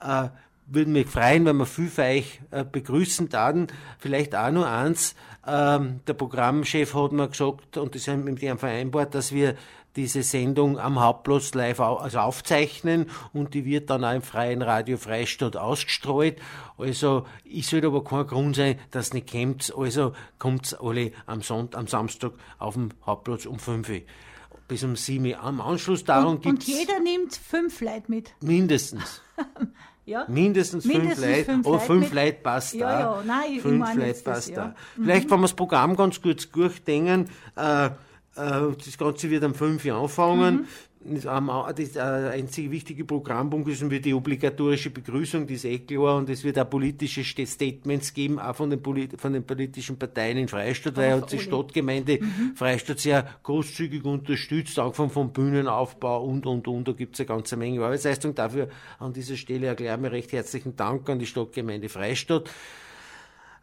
Äh, 0.00 0.28
würde 0.66 0.90
mich 0.90 1.06
freuen, 1.06 1.44
wenn 1.44 1.56
wir 1.56 1.66
viel 1.66 1.88
für 1.88 2.02
euch 2.02 2.40
äh, 2.50 2.64
begrüßen 2.64 3.32
würden. 3.32 3.68
Vielleicht 3.98 4.34
auch 4.34 4.50
nur 4.50 4.68
eins, 4.68 5.14
ähm, 5.46 6.00
der 6.06 6.14
Programmchef 6.14 6.94
hat 6.94 7.12
mir 7.12 7.28
gesagt, 7.28 7.76
und 7.76 7.94
das 7.94 8.08
haben 8.08 8.24
wir 8.24 8.32
mit 8.32 8.42
ihm 8.42 8.58
vereinbart, 8.58 9.14
dass 9.14 9.32
wir 9.32 9.56
diese 9.96 10.22
Sendung 10.22 10.78
am 10.78 11.00
Hauptplatz 11.00 11.54
live 11.54 11.78
also 11.80 12.18
aufzeichnen 12.18 13.10
und 13.32 13.54
die 13.54 13.64
wird 13.64 13.90
dann 13.90 14.04
auch 14.04 14.14
im 14.14 14.22
freien 14.22 14.62
Radio 14.62 14.96
Freistadt 14.96 15.56
ausgestrahlt. 15.56 16.40
Also, 16.78 17.26
ich 17.44 17.68
sollte 17.68 17.86
aber 17.86 18.02
kein 18.02 18.26
Grund 18.26 18.56
sein, 18.56 18.80
dass 18.90 19.12
nicht 19.12 19.30
kommt. 19.30 19.72
Also, 19.76 20.12
kommt 20.38 20.76
alle 20.80 21.12
am, 21.26 21.42
Sonntag, 21.42 21.78
am 21.78 21.86
Samstag 21.86 22.32
auf 22.58 22.74
dem 22.74 22.90
Hauptplatz 23.06 23.46
um 23.46 23.58
5 23.58 23.88
Uhr 23.88 24.00
bis 24.66 24.82
um 24.82 24.96
7 24.96 25.26
Uhr. 25.26 25.40
Am 25.40 25.60
Anschluss 25.60 26.04
darum 26.04 26.40
gibt 26.40 26.46
Und 26.46 26.64
jeder 26.64 26.98
nimmt 26.98 27.36
fünf 27.36 27.80
Leute 27.80 28.04
mit. 28.08 28.34
Mindestens. 28.40 29.20
Ja? 30.06 30.26
Mindestens, 30.28 30.84
Mindestens 30.84 31.24
fünf 31.24 31.36
Leute. 31.36 31.44
Fünf 31.44 31.66
oh, 31.66 31.78
fünf 31.78 32.12
Leute 32.12 32.38
passt 32.42 32.74
ja, 32.74 32.88
da. 32.88 33.00
Ja, 33.00 33.22
nein, 33.24 33.60
fünf 33.60 33.94
Leute 33.94 34.22
passt 34.22 34.48
das, 34.48 34.52
da. 34.52 34.74
Mhm. 34.96 35.04
Vielleicht, 35.04 35.30
wenn 35.30 35.38
wir 35.38 35.42
das 35.42 35.54
Programm 35.54 35.96
ganz 35.96 36.20
kurz 36.20 36.50
durchdenken, 36.50 37.30
äh, 37.56 37.86
äh, 37.86 37.90
das 38.36 38.98
Ganze 38.98 39.30
wird 39.30 39.44
am 39.44 39.54
5 39.54 39.84
Uhr 39.84 39.94
anfangen. 39.94 40.54
Mhm. 40.56 40.66
Der 41.06 42.30
einzige 42.30 42.70
wichtige 42.70 43.04
Programmpunkt 43.04 43.68
ist 43.68 43.84
die 44.04 44.14
obligatorische 44.14 44.88
Begrüßung, 44.90 45.46
die 45.46 45.54
ist 45.54 45.66
eh 45.66 45.80
klar, 45.80 46.16
und 46.16 46.30
es 46.30 46.44
wird 46.44 46.58
auch 46.58 46.68
politische 46.68 47.24
Statements 47.46 48.14
geben, 48.14 48.38
auch 48.38 48.56
von 48.56 48.70
den, 48.70 48.82
Polit 48.82 49.20
von 49.20 49.34
den 49.34 49.44
politischen 49.44 49.98
Parteien 49.98 50.38
in 50.38 50.48
Freistadt, 50.48 50.96
weil 50.96 51.12
hat 51.12 51.30
die 51.30 51.38
Stadtgemeinde 51.38 52.20
mhm. 52.20 52.56
Freistadt 52.56 53.00
sehr 53.00 53.26
großzügig 53.42 54.04
unterstützt, 54.04 54.78
angefangen 54.78 55.10
vom 55.10 55.32
Bühnenaufbau 55.32 56.24
und, 56.24 56.46
und, 56.46 56.66
und, 56.68 56.88
da 56.88 56.92
gibt 56.92 57.14
es 57.14 57.20
eine 57.20 57.26
ganze 57.26 57.56
Menge 57.56 57.84
Arbeitsleistung. 57.84 58.34
Dafür 58.34 58.68
an 58.98 59.12
dieser 59.12 59.36
Stelle 59.36 59.66
erkläre 59.66 59.96
ich 59.96 60.00
mir 60.00 60.12
recht 60.12 60.32
herzlichen 60.32 60.74
Dank 60.74 61.08
an 61.10 61.18
die 61.18 61.26
Stadtgemeinde 61.26 61.90
Freistadt. 61.90 62.50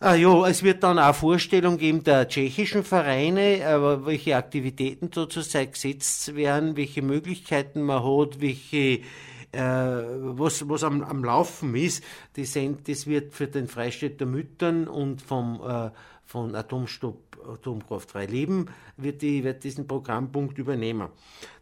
Ah, 0.03 0.15
ja, 0.15 0.47
es 0.47 0.63
wird 0.63 0.81
dann 0.81 0.97
auch 0.97 1.13
Vorstellung 1.13 1.77
geben 1.77 2.03
der 2.03 2.27
tschechischen 2.27 2.83
Vereine, 2.83 3.63
aber 3.67 4.03
welche 4.07 4.35
Aktivitäten 4.35 5.11
da 5.11 5.29
zur 5.29 5.43
Zeit 5.43 5.73
gesetzt 5.73 6.35
werden, 6.35 6.75
welche 6.75 7.03
Möglichkeiten 7.03 7.83
man 7.83 8.03
hat, 8.03 8.41
welche 8.41 9.01
äh, 9.51 9.61
was, 9.61 10.67
was 10.67 10.83
am, 10.83 11.03
am 11.03 11.23
Laufen 11.23 11.75
ist, 11.75 12.03
das, 12.35 12.57
das 12.87 13.05
wird 13.05 13.35
für 13.35 13.45
den 13.45 13.67
Freistädter 13.67 14.25
Müttern 14.25 14.87
und 14.87 15.21
vom, 15.21 15.61
äh, 15.63 15.91
von 16.25 16.55
Atomstopp, 16.55 17.37
Atomkraftfrei 17.47 18.25
Leben, 18.25 18.69
wird, 18.97 19.21
die, 19.21 19.43
wird 19.43 19.63
diesen 19.63 19.85
Programmpunkt 19.85 20.57
übernehmen. 20.57 21.09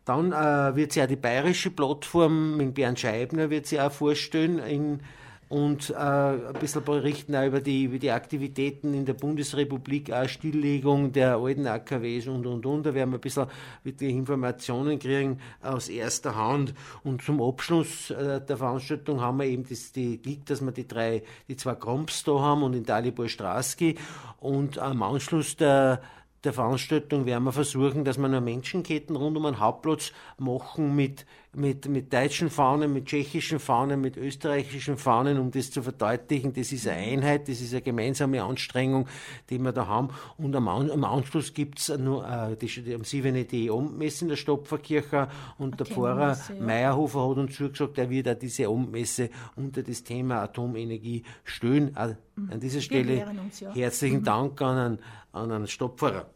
Dann 0.05 0.31
äh, 0.31 0.77
wird 0.77 0.93
sie 0.93 1.03
auch 1.03 1.07
die 1.07 1.17
bayerische 1.17 1.71
Plattform 1.71 2.55
mit 2.55 2.73
Bernd 2.73 3.01
Scheibner 3.01 3.49
wird 3.49 3.65
sie 3.65 3.81
auch 3.81 3.91
vorstellen 3.91 4.59
in 4.59 5.01
und 5.49 5.89
äh, 5.89 5.95
ein 5.95 6.53
bisschen 6.59 6.83
berichten 6.83 7.35
auch 7.35 7.45
über 7.45 7.59
die, 7.59 7.85
über 7.85 7.97
die 7.97 8.11
Aktivitäten 8.11 8.93
in 8.93 9.05
der 9.05 9.15
Bundesrepublik, 9.15 10.11
auch 10.11 10.29
Stilllegung 10.29 11.11
der 11.11 11.37
alten 11.37 11.65
AKWs 11.65 12.27
und, 12.27 12.45
und, 12.45 12.65
und. 12.67 12.85
Da 12.85 12.93
werden 12.93 13.09
wir 13.09 13.17
ein 13.17 13.21
bisschen 13.21 13.47
wirklich 13.83 14.11
Informationen 14.11 14.99
kriegen 14.99 15.39
aus 15.61 15.89
erster 15.89 16.35
Hand. 16.35 16.75
Und 17.03 17.23
zum 17.23 17.41
Abschluss 17.41 18.11
äh, 18.11 18.39
der 18.41 18.57
Veranstaltung 18.57 19.21
haben 19.21 19.39
wir 19.39 19.45
eben 19.45 19.67
das, 19.67 19.91
die 19.91 20.21
Glück, 20.21 20.45
dass 20.45 20.61
wir 20.61 20.71
die 20.71 20.87
drei, 20.87 21.23
die 21.47 21.57
zwei 21.57 21.73
Kromps 21.73 22.23
da 22.23 22.39
haben 22.39 22.61
und 22.61 22.75
in 22.75 22.85
Dalibor 22.85 23.27
Straski. 23.27 23.95
Und 24.39 24.77
am 24.77 25.01
Anschluss 25.01 25.57
der 25.57 25.99
der 26.43 26.53
Veranstaltung 26.53 27.25
werden 27.25 27.43
wir 27.43 27.51
versuchen, 27.51 28.05
dass 28.05 28.17
wir 28.17 28.29
noch 28.29 28.41
Menschenketten 28.41 29.15
rund 29.15 29.35
um 29.35 29.43
den 29.43 29.59
Hauptplatz 29.59 30.13
machen 30.37 30.95
mit, 30.95 31.25
mit, 31.53 31.87
mit 31.87 32.13
deutschen 32.13 32.49
Fahnen, 32.49 32.93
mit 32.93 33.07
tschechischen 33.07 33.59
Fahnen, 33.59 33.99
mit 34.01 34.17
österreichischen 34.17 34.97
Fahnen, 34.97 35.39
um 35.39 35.49
das 35.49 35.71
zu 35.71 35.81
verdeutlichen. 35.81 36.53
Das 36.53 36.71
ist 36.71 36.87
eine 36.87 36.97
Einheit, 36.97 37.49
das 37.49 37.59
ist 37.59 37.73
eine 37.73 37.81
gemeinsame 37.81 38.43
Anstrengung, 38.43 39.07
die 39.49 39.57
wir 39.57 39.71
da 39.71 39.87
haben. 39.87 40.09
Und 40.37 40.55
am, 40.55 40.67
am 40.67 41.03
Anschluss 41.03 41.53
gibt's 41.53 41.89
nur 41.89 42.27
äh, 42.27 42.55
die, 42.55 42.93
am 42.93 43.03
7. 43.03 43.47
die 43.47 43.71
Abendmesse 43.71 44.25
in 44.25 44.29
der 44.29 44.35
Stopferkirche 44.35 45.27
und 45.57 45.73
okay, 45.73 45.83
der 45.83 45.95
Pfarrer 45.95 46.37
ja. 46.37 46.63
Meyerhofer 46.63 47.29
hat 47.29 47.37
uns 47.37 47.55
zugesagt, 47.55 47.97
er 47.97 48.09
wird 48.09 48.29
auch 48.29 48.35
diese 48.35 48.67
Abendmesse 48.67 49.29
unter 49.55 49.81
das 49.81 50.03
Thema 50.03 50.43
Atomenergie 50.43 51.23
stellen. 51.43 51.95
Äh, 51.95 52.15
an 52.49 52.59
dieser 52.59 52.81
Stelle 52.81 53.25
uns, 53.27 53.59
ja. 53.59 53.73
herzlichen 53.73 54.19
mhm. 54.19 54.23
Dank 54.23 54.61
an 54.61 54.77
einen, 54.77 54.99
an 55.33 55.51
einen 55.51 55.67
Stopferer 55.67 56.29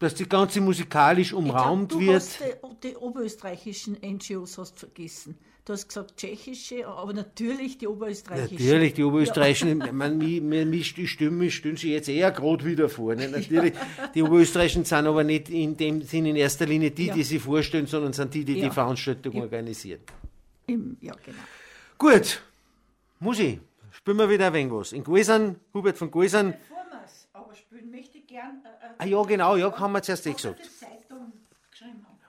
dass 0.00 0.14
die 0.14 0.28
ganze 0.28 0.60
musikalisch 0.60 1.32
umrahmt 1.32 1.90
glaub, 1.90 2.00
du 2.00 2.06
wird. 2.06 2.16
Hast 2.16 2.40
die, 2.40 2.88
die 2.88 2.96
oberösterreichischen 2.96 3.98
NGOs 4.02 4.58
hast 4.58 4.78
vergessen. 4.78 5.38
Du 5.66 5.74
hast 5.74 5.88
gesagt 5.88 6.16
tschechische, 6.16 6.88
aber 6.88 7.12
natürlich 7.12 7.76
die 7.76 7.86
oberösterreichischen. 7.86 8.56
Natürlich 8.56 8.94
die 8.94 9.04
oberösterreichischen. 9.04 9.80
Ja. 9.80 9.92
Man, 9.92 10.16
mir, 10.16 10.40
mir, 10.40 10.64
die 10.64 11.06
Stimmen 11.06 11.50
stellen 11.50 11.76
sich 11.76 11.90
jetzt 11.90 12.08
eher 12.08 12.30
gerade 12.30 12.64
wieder 12.64 12.88
vor. 12.88 13.14
Ne? 13.14 13.28
Natürlich, 13.28 13.74
ja. 13.74 14.06
die 14.14 14.22
oberösterreichischen 14.22 14.84
sind 14.86 15.06
aber 15.06 15.22
nicht 15.22 15.50
in 15.50 15.76
dem 15.76 16.00
Sinn 16.02 16.24
in 16.24 16.34
erster 16.34 16.64
Linie 16.64 16.90
die, 16.90 17.06
ja. 17.06 17.14
die 17.14 17.22
sie 17.22 17.38
vorstellen, 17.38 17.86
sondern 17.86 18.14
sind 18.14 18.32
die, 18.32 18.44
die 18.44 18.60
die 18.60 18.70
Veranstaltung 18.70 19.38
organisieren. 19.38 20.00
Im, 20.66 20.96
ja, 21.02 21.14
genau. 21.24 21.38
Gut, 21.98 22.42
Musi, 23.18 23.60
spielen 23.92 24.16
wir 24.16 24.30
wieder 24.30 24.46
ein 24.46 24.54
wenig 24.54 24.72
was. 24.72 24.92
In 24.92 25.04
Guesern, 25.04 25.56
Hubert 25.74 25.98
von 25.98 26.10
Guesern. 26.10 26.52
Bevor 26.52 26.86
wir 26.90 27.02
es 27.04 27.28
aber 27.34 27.54
spielen, 27.54 27.90
möchte 27.90 28.16
ich 28.16 28.26
gern. 28.26 28.59
Ah 29.00 29.06
ja, 29.06 29.22
genau, 29.22 29.56
ja, 29.56 29.72
haben 29.78 29.92
wir 29.92 30.02
zuerst 30.02 30.26
eh 30.26 30.34
gesagt. 30.34 30.60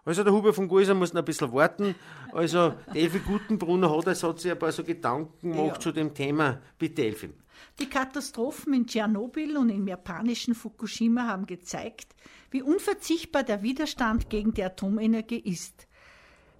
Also 0.05 0.23
der 0.23 0.31
Hubert 0.31 0.55
von 0.55 0.69
Guiser 0.69 0.93
muss 0.93 1.11
noch 1.11 1.21
ein 1.21 1.25
bisschen 1.25 1.51
warten. 1.51 1.95
Also 2.31 2.73
Elfi 2.93 3.19
Gutenbrunner 3.19 3.93
hat, 3.93 4.07
es 4.07 4.23
hat 4.23 4.39
sich 4.39 4.51
ein 4.51 4.57
paar 4.57 4.71
so 4.71 4.81
Gedanken 4.81 5.51
gemacht 5.51 5.75
ja. 5.75 5.79
zu 5.81 5.91
dem 5.91 6.13
Thema. 6.13 6.61
Bitte 6.79 7.03
Elfi. 7.03 7.31
Die 7.77 7.89
Katastrophen 7.89 8.73
in 8.73 8.87
Tschernobyl 8.87 9.57
und 9.57 9.69
im 9.69 9.85
japanischen 9.85 10.55
Fukushima 10.55 11.27
haben 11.27 11.45
gezeigt, 11.45 12.15
wie 12.51 12.61
unverzichtbar 12.61 13.43
der 13.43 13.63
Widerstand 13.63 14.29
gegen 14.29 14.53
die 14.53 14.63
Atomenergie 14.63 15.39
ist. 15.39 15.87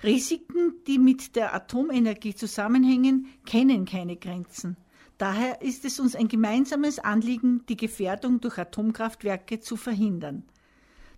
Risiken, 0.04 0.84
die 0.88 1.00
mit 1.00 1.38
der 1.38 1.56
Atomenergie 1.56 2.36
zusammenhängen, 2.36 3.28
kennen 3.46 3.86
keine 3.86 4.18
Grenzen. 4.18 4.76
Daher 5.22 5.62
ist 5.62 5.86
es 5.86 6.00
uns 6.00 6.16
ein 6.16 6.30
gemeinsames 6.30 6.98
Anliegen, 6.98 7.64
die 7.70 7.78
Gefährdung 7.78 8.42
durch 8.42 8.58
Atomkraftwerke 8.58 9.60
zu 9.60 9.76
verhindern. 9.78 10.46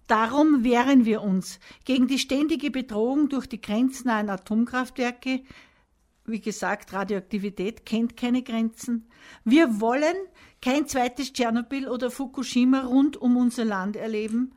Darum 0.08 0.66
wehren 0.66 1.06
wir 1.06 1.22
uns 1.22 1.58
gegen 1.86 2.08
die 2.08 2.20
ständige 2.20 2.70
Bedrohung 2.70 3.30
durch 3.30 3.48
die 3.48 3.62
grenznahen 3.62 4.30
Atomkraftwerke. 4.30 5.44
Wie 6.26 6.42
gesagt, 6.42 6.92
Radioaktivität 6.92 7.86
kennt 7.86 8.18
keine 8.18 8.44
Grenzen. 8.44 9.08
Wir 9.46 9.80
wollen 9.80 10.18
kein 10.62 10.86
zweites 10.86 11.32
Tschernobyl 11.32 11.88
oder 11.88 12.12
Fukushima 12.12 12.82
rund 12.82 13.16
um 13.16 13.38
unser 13.38 13.64
Land 13.64 13.96
erleben. 13.96 14.54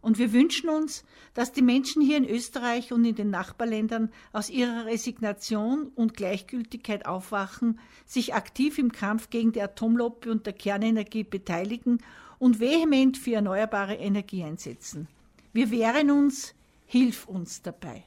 Und 0.00 0.18
wir 0.18 0.32
wünschen 0.32 0.68
uns, 0.68 1.04
dass 1.34 1.52
die 1.52 1.62
Menschen 1.62 2.02
hier 2.02 2.16
in 2.16 2.28
Österreich 2.28 2.92
und 2.92 3.04
in 3.04 3.16
den 3.16 3.30
Nachbarländern 3.30 4.10
aus 4.32 4.48
ihrer 4.48 4.86
Resignation 4.86 5.90
und 5.94 6.14
Gleichgültigkeit 6.14 7.04
aufwachen, 7.06 7.80
sich 8.06 8.34
aktiv 8.34 8.78
im 8.78 8.92
Kampf 8.92 9.30
gegen 9.30 9.52
die 9.52 9.62
Atomlobby 9.62 10.30
und 10.30 10.46
der 10.46 10.52
Kernenergie 10.52 11.24
beteiligen 11.24 11.98
und 12.38 12.60
vehement 12.60 13.18
für 13.18 13.34
erneuerbare 13.34 13.96
Energie 13.96 14.44
einsetzen. 14.44 15.08
Wir 15.52 15.70
wehren 15.70 16.10
uns, 16.10 16.54
hilf 16.86 17.26
uns 17.26 17.62
dabei. 17.62 18.04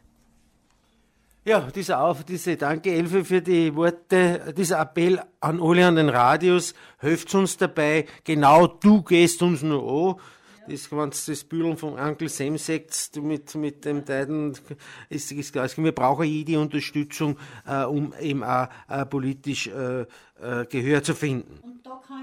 Ja, 1.43 1.71
dieser 1.71 2.01
Auf, 2.01 2.23
diese 2.23 2.55
Danke 2.55 2.91
Elfe 2.93 3.25
für 3.25 3.41
die 3.41 3.75
Worte, 3.75 4.53
dieser 4.55 4.79
Appell 4.79 5.19
an 5.39 5.59
alle 5.59 5.87
an 5.87 5.95
den 5.95 6.09
Radios, 6.09 6.75
hilft 6.99 7.33
uns 7.33 7.57
dabei, 7.57 8.05
genau 8.23 8.67
du 8.67 9.01
gehst 9.01 9.41
uns 9.41 9.63
nur 9.63 10.11
an 10.11 10.19
das, 10.67 10.91
wenn 10.91 11.09
das 11.09 11.43
Bühlen 11.43 11.77
von 11.77 11.93
Uncle 11.93 12.29
Sam 12.29 12.57
sagt, 12.57 13.15
mit, 13.17 13.55
mit 13.55 13.85
dem 13.85 14.05
Teiden, 14.05 14.57
ist, 15.09 15.31
ist 15.31 15.53
klar. 15.53 15.69
Wir 15.75 15.91
brauchen 15.91 16.25
jede 16.25 16.59
Unterstützung, 16.59 17.37
äh, 17.65 17.83
um 17.83 18.13
eben 18.19 18.43
auch 18.43 18.67
äh, 18.87 19.05
politisch 19.05 19.67
äh, 19.67 20.01
äh, 20.01 20.65
Gehör 20.69 21.03
zu 21.03 21.13
finden. 21.13 21.80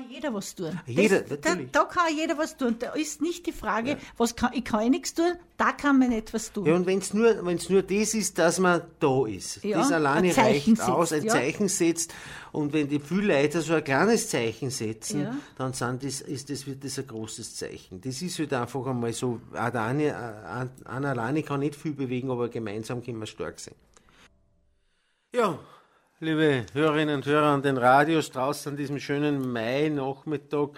Jeder 0.08 0.32
was 0.34 0.54
tun. 0.54 0.78
Jeder, 0.86 1.20
das, 1.20 1.40
da, 1.40 1.54
da, 1.54 1.84
kann 1.84 2.16
jeder 2.16 2.38
was 2.38 2.56
tun. 2.56 2.76
Da 2.78 2.92
ist 2.92 3.20
nicht 3.20 3.46
die 3.46 3.52
Frage, 3.52 3.90
ja. 3.90 3.96
was 4.16 4.36
kann, 4.36 4.50
ich 4.54 4.64
kann 4.64 4.82
eh 4.82 4.90
nichts 4.90 5.14
tun, 5.14 5.32
da 5.56 5.72
kann 5.72 5.98
man 5.98 6.12
etwas 6.12 6.52
tun. 6.52 6.66
Ja, 6.66 6.74
und 6.74 6.86
wenn 6.86 6.98
es 6.98 7.14
nur, 7.14 7.44
wenn's 7.44 7.68
nur 7.68 7.82
das 7.82 8.14
ist, 8.14 8.38
dass 8.38 8.58
man 8.58 8.82
da 9.00 9.26
ist, 9.26 9.64
ja, 9.64 9.78
das 9.78 9.92
alleine 9.92 10.36
reicht 10.36 10.66
setzt, 10.66 10.82
aus, 10.82 11.12
ein 11.12 11.24
ja. 11.24 11.32
Zeichen 11.32 11.68
setzt. 11.68 12.14
Und 12.52 12.72
wenn 12.72 12.88
die 12.88 13.00
Leute 13.10 13.60
so 13.60 13.74
ein 13.74 13.84
kleines 13.84 14.28
Zeichen 14.28 14.70
setzen, 14.70 15.22
ja. 15.22 15.36
dann 15.56 15.72
sind 15.72 16.02
das, 16.02 16.20
ist 16.20 16.50
das, 16.50 16.66
wird 16.66 16.82
das 16.84 16.98
ein 16.98 17.06
großes 17.06 17.56
Zeichen. 17.56 18.00
Das 18.00 18.22
ist 18.22 18.38
halt 18.38 18.52
einfach 18.52 18.86
einmal 18.86 19.12
so, 19.12 19.40
eine, 19.52 20.70
eine 20.84 21.08
alleine 21.08 21.42
kann 21.42 21.60
nicht 21.60 21.76
viel 21.76 21.92
bewegen, 21.92 22.30
aber 22.30 22.48
gemeinsam 22.48 23.02
können 23.02 23.18
wir 23.18 23.26
stark 23.26 23.58
sein. 23.60 23.74
Ja, 25.34 25.58
liebe 26.20 26.66
Hörerinnen 26.72 27.14
und 27.14 27.26
Hörer 27.26 27.46
an 27.46 27.62
den 27.62 27.76
Radios 27.76 28.32
draußen 28.32 28.72
an 28.72 28.76
diesem 28.76 28.98
schönen 28.98 29.52
Mai-Nachmittag. 29.52 30.70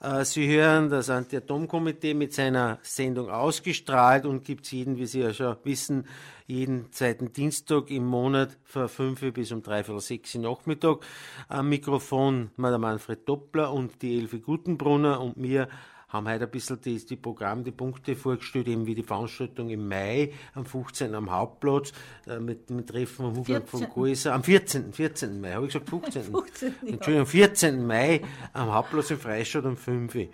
Äh, 0.00 0.24
Sie 0.24 0.48
hören 0.48 0.88
das 0.88 1.10
Anti-Atom-Komitee 1.10 2.14
mit 2.14 2.32
seiner 2.32 2.78
Sendung 2.80 3.28
ausgestrahlt 3.28 4.24
und 4.24 4.42
gibt 4.42 4.64
es 4.64 4.72
jeden, 4.72 4.96
wie 4.96 5.04
Sie 5.04 5.20
ja 5.20 5.34
schon 5.34 5.56
wissen, 5.64 6.06
jeden 6.46 6.90
zweiten 6.92 7.30
Dienstag 7.30 7.90
im 7.90 8.06
Monat 8.06 8.56
von 8.64 8.88
5 8.88 9.34
bis 9.34 9.52
um 9.52 9.62
3 9.62 9.86
Uhr 9.90 10.00
6 10.00 10.36
Uhr 10.36 10.42
Nachmittag. 10.42 11.00
Am 11.48 11.68
Mikrofon 11.68 12.50
Madame 12.56 12.86
Manfred 12.86 13.28
Doppler 13.28 13.74
und 13.74 14.00
die 14.00 14.18
Elfe 14.18 14.40
Gutenbrunner 14.40 15.20
und 15.20 15.36
mir 15.36 15.68
haben 16.10 16.28
heute 16.28 16.44
ein 16.44 16.50
bisschen 16.50 16.80
die, 16.80 17.04
die 17.04 17.16
Programm, 17.16 17.64
die 17.64 17.70
Punkte 17.70 18.16
vorgestellt, 18.16 18.68
eben 18.68 18.86
wie 18.86 18.94
die 18.94 19.02
Veranstaltung 19.02 19.70
im 19.70 19.88
Mai 19.88 20.32
am 20.54 20.66
15. 20.66 21.14
am 21.14 21.30
Hauptplatz 21.30 21.92
äh, 22.26 22.38
mit 22.38 22.68
dem 22.68 22.86
Treffen 22.86 23.26
von 23.26 23.36
Hubert 23.36 23.68
von 23.68 23.88
Koiser 23.88 24.34
am 24.34 24.42
14. 24.42 24.92
14. 24.92 25.40
Mai, 25.40 25.52
habe 25.52 25.66
ich 25.66 25.72
gesagt 25.72 25.88
15. 25.88 26.24
15 26.24 26.74
Entschuldigung, 26.86 27.20
am 27.20 27.26
14. 27.26 27.86
Mai 27.86 28.20
am 28.52 28.72
Hauptplatz 28.74 29.10
in 29.10 29.18
Freistadt 29.18 29.64
um 29.64 29.76
5 29.76 30.14
Uhr. 30.14 30.26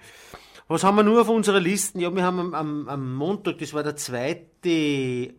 Was 0.68 0.82
haben 0.82 0.96
wir 0.96 1.04
nur 1.04 1.20
auf 1.20 1.28
unserer 1.28 1.60
Liste? 1.60 2.00
Ja, 2.00 2.12
wir 2.12 2.24
haben 2.24 2.52
am, 2.52 2.88
am, 2.88 3.14
Montag, 3.14 3.58
das 3.58 3.72
war 3.72 3.84
der 3.84 3.94
2. 3.94 4.46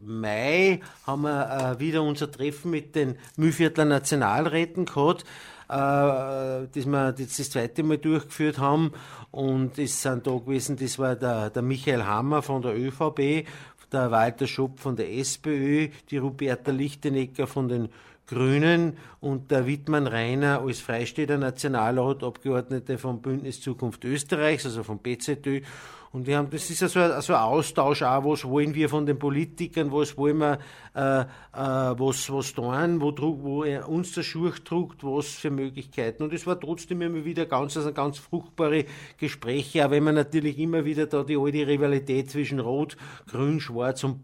Mai, 0.02 0.80
haben 1.06 1.22
wir 1.24 1.76
äh, 1.76 1.80
wieder 1.82 2.02
unser 2.02 2.32
Treffen 2.32 2.72
mit 2.72 2.96
den 2.96 3.18
Mühlviertler 3.36 3.84
Nationalräten 3.84 4.86
gehabt 4.86 5.26
das 5.68 6.86
wir 6.86 7.12
das, 7.12 7.38
das 7.38 7.50
zweite 7.50 7.84
Mal 7.84 7.98
durchgeführt 7.98 8.58
haben. 8.58 8.92
Und 9.32 9.78
es 9.78 10.02
sind 10.02 10.28
da 10.28 10.32
gewesen, 10.32 10.78
das 10.78 10.98
war 11.00 11.16
der, 11.16 11.50
der 11.50 11.62
Michael 11.62 12.04
Hammer 12.04 12.42
von 12.42 12.62
der 12.62 12.76
ÖVP, 12.76 13.46
der 13.92 14.12
Walter 14.12 14.48
Schopp 14.48 14.80
von 14.80 14.96
der 14.96 15.14
SPÖ, 15.14 15.90
die 16.10 16.18
Roberta 16.18 16.72
Lichtenecker 16.72 17.48
von 17.48 17.70
den 17.70 17.90
Grünen 18.28 18.98
und 19.22 19.52
der 19.52 19.66
Wittmann 19.66 20.06
Rainer 20.06 20.62
als 20.62 20.82
Freistädter 20.82 21.38
Nationalrat, 21.38 22.24
Abgeordnete 22.24 22.98
vom 22.98 23.22
Bündnis 23.22 23.62
Zukunft 23.62 24.04
Österreichs, 24.04 24.66
also 24.66 24.84
vom 24.84 25.00
BZÖ 25.00 25.62
und 26.12 26.28
wir 26.28 26.38
haben, 26.38 26.50
das 26.50 26.70
ist 26.70 26.82
ja 26.82 26.88
so 26.88 27.00
ein, 27.00 27.22
so 27.22 27.34
ein 27.34 27.42
Austausch 27.42 28.02
auch, 28.04 28.24
was 28.24 28.46
wollen 28.46 28.74
wir 28.74 28.90
von 28.90 29.06
den 29.06 29.20
Politikern, 29.20 29.92
was 29.92 30.18
wollen 30.18 30.38
wir, 30.38 30.60
äh, 30.96 31.22
äh, 31.22 31.26
was, 31.54 32.32
was 32.32 32.54
tun, 32.54 33.02
wo, 33.02 33.14
wo 33.42 33.64
er 33.64 33.90
uns 33.90 34.14
der 34.14 34.24
Schuh 34.24 34.52
druckt, 34.64 35.04
was 35.04 35.28
für 35.28 35.52
Möglichkeiten. 35.52 36.24
Und 36.24 36.34
es 36.34 36.48
war 36.48 36.60
trotzdem 36.60 37.02
immer 37.02 37.26
wieder 37.26 37.46
ganz, 37.46 37.76
also 37.78 37.92
ganz 37.94 38.18
fruchtbare 38.18 38.86
Gespräche, 39.18 39.86
auch 39.86 39.92
wenn 39.92 40.04
man 40.04 40.16
natürlich 40.16 40.58
immer 40.60 40.86
wieder 40.86 41.08
da 41.08 41.24
die 41.24 41.38
alte 41.38 41.68
Rivalität 41.68 42.32
zwischen 42.32 42.60
Rot, 42.60 42.98
Grün, 43.28 43.60
Schwarz 43.60 44.04
und 44.04 44.24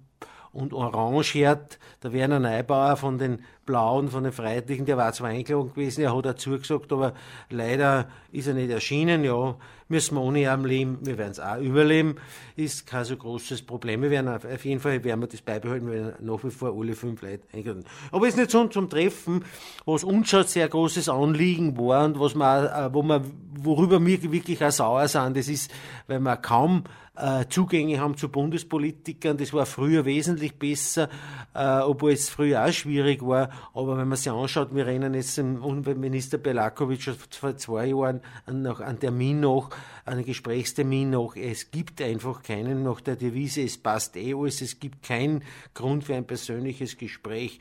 und 0.54 0.72
Orange 0.72 1.34
hört, 1.34 1.80
der 2.04 2.13
Werner 2.13 2.39
Neubauer 2.39 2.96
von 2.96 3.18
den 3.18 3.39
Blauen, 3.66 4.10
von 4.10 4.24
den 4.24 4.32
Freiheitlichen, 4.32 4.86
der 4.86 4.98
war 4.98 5.12
zwar 5.13 5.30
eingeladen 5.30 5.74
gewesen, 5.74 6.04
er 6.04 6.16
hat 6.16 6.26
dazu 6.26 6.52
gesagt, 6.52 6.92
aber 6.92 7.13
leider 7.50 8.08
ist 8.32 8.48
er 8.48 8.54
nicht 8.54 8.70
erschienen, 8.70 9.24
ja, 9.24 9.56
müssen 9.88 10.16
wir 10.16 10.22
ohne 10.22 10.42
ihn 10.42 10.63
leben, 10.63 10.98
wir 11.02 11.18
werden 11.18 11.32
es 11.32 11.39
auch 11.39 11.58
überleben, 11.58 12.16
ist 12.56 12.86
kein 12.86 13.06
so 13.06 13.18
großes 13.18 13.63
Problem. 13.63 14.02
Wir 14.02 14.12
werden 14.12 14.28
auf 14.28 14.66
jeden 14.66 14.80
Fall 14.80 15.04
werden 15.04 15.22
wir 15.22 15.28
das 15.28 15.42
beibehalten, 15.42 15.88
wir 15.88 15.94
werden 15.94 16.26
nach 16.26 16.44
wie 16.44 16.52
vor 16.52 16.78
alle 16.78 16.94
fünf 16.94 17.22
Leute 17.22 17.44
eingeladen. 17.52 17.86
Aber 18.12 18.28
es 18.28 18.34
ist 18.34 18.39
nicht 18.39 18.52
so 18.52 18.68
zum 18.68 18.89
Treffen, 18.89 19.46
was 19.86 20.04
uns 20.04 20.30
schon 20.30 20.44
sehr 20.44 20.68
großes 20.68 21.10
Anliegen 21.10 21.78
war 21.78 22.06
und 22.06 22.20
was 22.20 22.36
man, 22.36 22.66
äh, 22.66 22.94
wo 22.94 23.02
man, 23.02 23.24
worüber 23.60 24.04
wir 24.06 24.32
wirklich 24.32 24.63
auch 24.63 24.72
sauer 24.72 25.08
sind, 25.08 25.38
das 25.38 25.48
ist, 25.48 25.72
weil 26.08 26.20
man 26.20 26.42
kaum 26.42 26.84
äh, 27.15 27.45
Zugänge 27.47 27.99
haben 27.99 28.17
zu 28.17 28.30
Bundespolitikern. 28.30 29.38
Das 29.38 29.54
war 29.54 29.65
früher 29.65 30.06
wesentlich 30.06 30.58
besser, 30.58 31.10
äh, 31.54 31.80
obwohl 31.80 32.12
es 32.12 32.30
früher 32.30 32.65
auch 32.65 32.71
schwierig 32.71 33.21
war. 33.21 33.49
Aber 33.73 33.97
wenn 33.97 34.08
man 34.08 34.17
sich 34.17 34.32
anschaut, 34.32 34.73
wir 34.73 34.86
rennen 34.86 35.13
jetzt 35.13 35.38
im 35.38 35.63
Umweltminister 35.63 36.38
Belakovic 36.38 37.04
vor 37.30 37.56
zwei 37.58 37.88
Jahren 37.88 38.21
nach, 38.52 38.80
an 38.80 38.99
Termin 38.99 39.39
noch, 39.39 39.69
einen 40.06 40.26
Gesprächstermin 40.26 41.12
noch. 41.12 41.36
Es 41.36 41.71
gibt 41.71 42.02
einfach 42.02 42.41
keinen 42.41 42.84
nach 42.84 43.02
der 43.02 43.15
Devise, 43.15 43.62
es 43.62 43.78
passt 43.78 44.15
eh 44.17 44.34
alles, 44.34 44.62
es 44.62 44.80
gibt 44.80 45.04
keinen 45.04 45.43
Grund 45.73 46.04
für 46.04 46.15
ein 46.15 46.26
persönliches 46.26 46.97
Gespräch. 46.97 47.60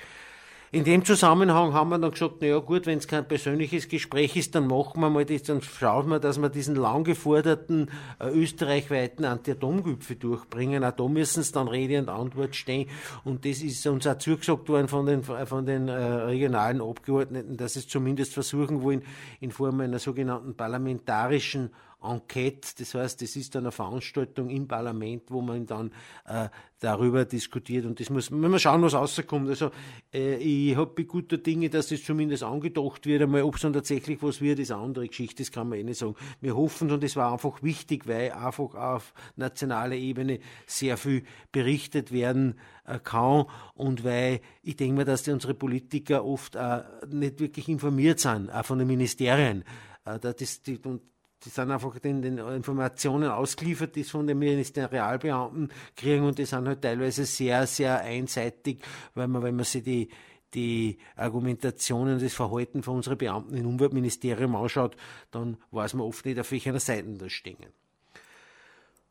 In 0.75 0.85
dem 0.85 1.05
Zusammenhang 1.05 1.75
haben 1.75 1.91
wir 1.91 1.99
dann 1.99 2.13
gesagt, 2.13 2.37
na 2.41 2.47
ja 2.47 2.59
gut, 2.59 2.87
wenn 2.87 2.97
es 2.97 3.07
kein 3.07 3.29
persönliches 3.29 3.89
Gespräch 3.89 4.37
ist, 4.37 4.55
dann 4.55 4.69
machen 4.69 5.03
wir 5.03 5.11
mal 5.11 5.27
das, 5.27 5.43
dann 5.43 5.61
schauen 5.61 6.09
wir, 6.09 6.19
dass 6.19 6.41
wir 6.41 6.49
diesen 6.49 6.77
lang 6.77 7.05
geforderten 7.05 7.91
äh, 8.19 8.31
österreichweiten 8.31 9.27
Anti-Atom-Gipfel 9.27 10.17
durchbringen. 10.17 10.83
Auch 10.83 10.93
da 10.93 11.07
müssen 11.09 11.41
es 11.41 11.53
dann 11.53 11.69
Rede 11.69 11.99
und 11.99 12.09
Antwort 12.09 12.57
stehen. 12.57 12.89
Und 13.23 13.45
das 13.45 13.61
ist 13.61 13.87
uns 13.87 14.07
auch 14.07 14.17
zugesagt 14.17 14.67
worden 14.71 14.89
von 14.89 15.05
den, 15.05 15.23
von 15.23 15.67
den 15.67 15.89
äh, 15.89 15.93
regionalen 15.93 16.81
Abgeordneten, 16.81 17.59
dass 17.59 17.77
es 17.77 17.87
zumindest 17.87 18.33
versuchen 18.33 18.81
wollen, 18.81 19.03
in 19.41 19.51
Form 19.51 19.79
einer 19.81 19.99
sogenannten 19.99 20.55
parlamentarischen 20.55 21.69
Enquete, 22.03 22.69
das 22.79 22.95
heißt, 22.95 23.23
das 23.23 23.37
ist 23.37 23.55
dann 23.55 23.65
eine 23.65 23.73
Veranstaltung 23.73 24.51
im 24.51 24.69
Parlament, 24.69 25.25
wo 25.29 25.41
man 25.41 25.67
dann 25.67 25.93
äh, 26.27 26.49
darüber 26.81 27.25
diskutiert 27.25 27.87
und 27.87 28.01
das 28.01 28.11
muss 28.11 28.31
man 28.31 28.51
mal 28.51 28.59
schauen, 28.59 28.83
was 28.83 28.95
rauskommt. 28.95 29.49
Also 29.49 29.71
äh, 30.13 30.37
ich 30.37 30.77
habe 30.77 31.05
guter 31.05 31.39
Dinge, 31.39 31.71
dass 31.71 31.89
das 31.89 32.03
zumindest 32.03 32.43
angedacht 32.43 33.07
wird, 33.07 33.23
einmal 33.23 33.43
ob 33.43 33.57
es 33.57 33.63
dann 33.63 33.73
tatsächlich 33.73 34.23
was 34.23 34.41
wird, 34.41 34.59
ist 34.59 34.73
eine 34.73 34.83
andere 34.83 35.07
Geschichte, 35.07 35.43
das 35.43 35.53
kann 35.53 35.69
man 35.69 35.79
eh 35.79 35.85
nicht 35.85 35.99
sagen. 35.99 36.17
Wir 36.41 36.57
hoffen 36.57 36.91
und 36.91 37.05
es 37.05 37.17
war 37.17 37.33
einfach 37.33 37.63
wichtig, 37.63 38.07
weil 38.07 38.33
einfach 38.33 38.75
auf 38.75 39.15
nationaler 39.37 39.95
Ebene 39.95 40.41
sehr 40.67 40.97
viel 40.97 41.23
berichtet 41.53 42.13
werden 42.13 42.59
äh, 42.85 42.99
kann 42.99 43.47
und 43.75 44.05
weil 44.05 44.41
ich 44.63 44.77
denke 44.77 44.97
mir, 44.97 45.05
dass 45.05 45.23
die, 45.23 45.31
unsere 45.31 45.55
Politiker 45.55 46.25
oft 46.25 46.57
äh, 46.57 46.83
nicht 47.09 47.39
wirklich 47.41 47.69
informiert 47.69 48.21
sind, 48.21 48.51
auch 48.51 48.65
von 48.65 48.79
den 48.79 48.89
Ministerien. 48.89 49.65
Äh, 50.05 50.19
das, 50.19 50.63
die, 50.63 50.79
und 50.79 51.03
die 51.45 51.49
sind 51.51 51.71
einfach 51.71 51.99
den, 51.99 52.23
den 52.23 52.39
Informationen 52.39 53.31
ausgeliefert, 53.31 53.97
die 53.97 54.05
von 54.05 54.27
den 54.27 54.39
Ministerialbeamten 54.39 55.73
kriegen 55.97 56.25
und 56.25 56.39
die 56.39 56.45
sind 56.45 56.69
halt 56.69 56.83
teilweise 56.83 57.25
sehr, 57.25 57.67
sehr 57.67 58.01
einseitig, 58.01 58.83
weil 59.15 59.29
man, 59.29 59.43
wenn 59.43 59.57
man 59.57 59.65
sich 59.65 59.83
die, 59.83 60.09
die 60.55 60.99
Argumentationen 61.17 62.15
und 62.15 62.23
das 62.23 62.35
Verhalten 62.35 62.83
von 62.83 62.97
unseren 62.97 63.19
Beamten 63.19 63.57
im 63.57 63.67
Umweltministerium 63.67 64.55
anschaut, 64.55 64.97
dann 65.31 65.57
weiß 65.71 65.95
man 65.95 66.07
oft 66.07 66.25
nicht, 66.25 66.39
auf 66.39 66.51
welcher 66.53 66.79
Seite 66.79 67.09
das 67.13 67.33
stehen. 67.33 67.57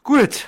Gut. 0.04 0.48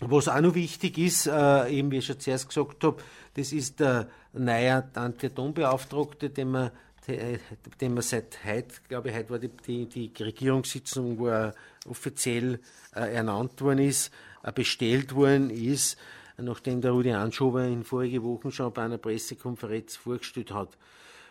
Was 0.00 0.28
auch 0.28 0.40
noch 0.40 0.54
wichtig 0.54 0.96
ist, 0.96 1.26
äh, 1.26 1.68
eben 1.70 1.90
wie 1.90 1.98
ich 1.98 2.06
schon 2.06 2.20
zuerst 2.20 2.48
gesagt 2.48 2.84
habe, 2.84 3.02
das 3.34 3.52
ist 3.52 3.80
der 3.80 4.08
neue 4.32 4.88
Anti-Atom-Beauftragte, 4.94 6.30
den 6.30 6.54
äh, 6.54 6.70
den 7.08 7.94
man 7.94 8.02
seit 8.02 8.44
heute, 8.44 8.74
glaube 8.88 9.08
ich, 9.08 9.16
heute 9.16 9.30
war 9.30 9.38
die, 9.38 9.48
die, 9.48 10.12
die 10.12 10.22
Regierungssitzung, 10.22 11.18
wo 11.18 11.28
er 11.28 11.54
offiziell 11.88 12.60
äh, 12.94 13.14
ernannt 13.14 13.60
worden 13.62 13.80
ist, 13.80 14.12
äh, 14.42 14.52
bestellt 14.52 15.14
worden 15.14 15.50
ist, 15.50 15.96
nachdem 16.36 16.80
der 16.80 16.92
Rudi 16.92 17.12
Anschober 17.12 17.64
in 17.64 17.82
vorige 17.82 18.22
Wochen 18.22 18.52
schon 18.52 18.72
bei 18.72 18.82
einer 18.82 18.98
Pressekonferenz 18.98 19.96
vorgestellt 19.96 20.52
hat. 20.52 20.76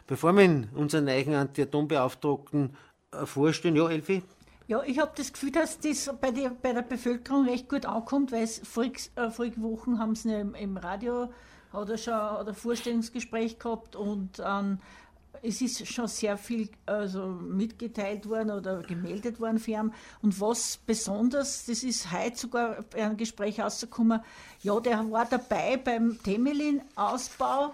Bevor 0.08 0.34
wir 0.34 0.68
unseren 0.74 1.06
neuen 1.06 1.34
Anti-Atom-Beauftragten 1.34 2.76
äh, 3.12 3.26
vorstellen, 3.26 3.76
ja, 3.76 3.90
Elfi? 3.90 4.24
Ja, 4.68 4.84
ich 4.84 5.00
habe 5.00 5.12
das 5.16 5.32
Gefühl, 5.32 5.52
dass 5.52 5.80
das 5.80 6.12
bei 6.20 6.32
der, 6.32 6.50
bei 6.50 6.74
der 6.74 6.82
Bevölkerung 6.82 7.48
recht 7.48 7.70
gut 7.70 7.86
ankommt, 7.86 8.32
weil 8.32 8.44
es 8.44 8.60
vorige, 8.64 9.00
äh, 9.16 9.30
vorige 9.30 9.62
Wochen 9.62 10.00
haben 10.00 10.16
sie 10.16 10.34
im, 10.34 10.56
im 10.56 10.76
Radio 10.76 11.30
hat 11.74 12.00
schon 12.00 12.14
ein 12.14 12.54
Vorstellungsgespräch 12.54 13.60
gehabt 13.60 13.96
und 13.96 14.42
ähm, 14.44 14.80
es 15.42 15.62
ist 15.62 15.88
schon 15.88 16.08
sehr 16.08 16.38
viel 16.38 16.70
also, 16.86 17.28
mitgeteilt 17.28 18.28
worden 18.28 18.52
oder 18.52 18.82
gemeldet 18.82 19.40
worden 19.40 19.60
für 19.60 19.72
ihn. 19.72 19.94
Und 20.22 20.40
was 20.40 20.78
besonders, 20.86 21.66
das 21.66 21.84
ist 21.84 22.12
heute 22.12 22.38
sogar 22.38 22.84
bei 22.92 23.04
einem 23.04 23.18
Gespräch 23.18 23.60
rausgekommen, 23.60 24.22
ja, 24.62 24.80
der 24.80 25.10
war 25.12 25.26
dabei 25.26 25.78
beim 25.78 26.22
Temelin-Ausbau, 26.24 27.74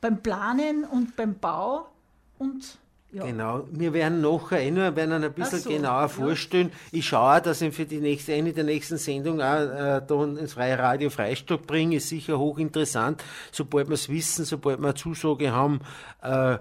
beim 0.00 0.22
Planen 0.22 0.84
und 0.84 1.16
beim 1.16 1.38
Bau 1.38 1.88
und 2.38 2.78
ja. 3.12 3.24
Genau, 3.24 3.66
wir 3.72 3.92
werden 3.92 4.20
nachher 4.20 4.60
eh 4.60 4.70
nur 4.70 4.94
werden 4.94 5.24
ein 5.24 5.32
bisschen 5.32 5.58
so, 5.58 5.70
genauer 5.70 6.02
ja. 6.02 6.08
vorstellen. 6.08 6.70
Ich 6.92 7.08
schaue, 7.08 7.40
dass 7.40 7.60
ich 7.60 7.74
für 7.74 7.84
die 7.84 7.98
nächste, 7.98 8.34
eine 8.34 8.52
der 8.52 8.62
nächsten 8.62 8.98
Sendungen 8.98 9.40
auch 9.40 9.96
äh, 9.96 10.00
da 10.06 10.24
ins 10.24 10.52
Freie 10.52 10.78
Radio 10.78 11.10
Freistock 11.10 11.66
bringe. 11.66 11.96
Ist 11.96 12.08
sicher 12.08 12.38
hochinteressant, 12.38 13.24
sobald 13.50 13.88
wir 13.88 13.94
es 13.94 14.08
wissen, 14.08 14.44
sobald 14.44 14.78
wir 14.78 14.86
eine 14.86 14.94
Zusage 14.94 15.50
haben, 15.50 15.80
äh, 16.22 16.58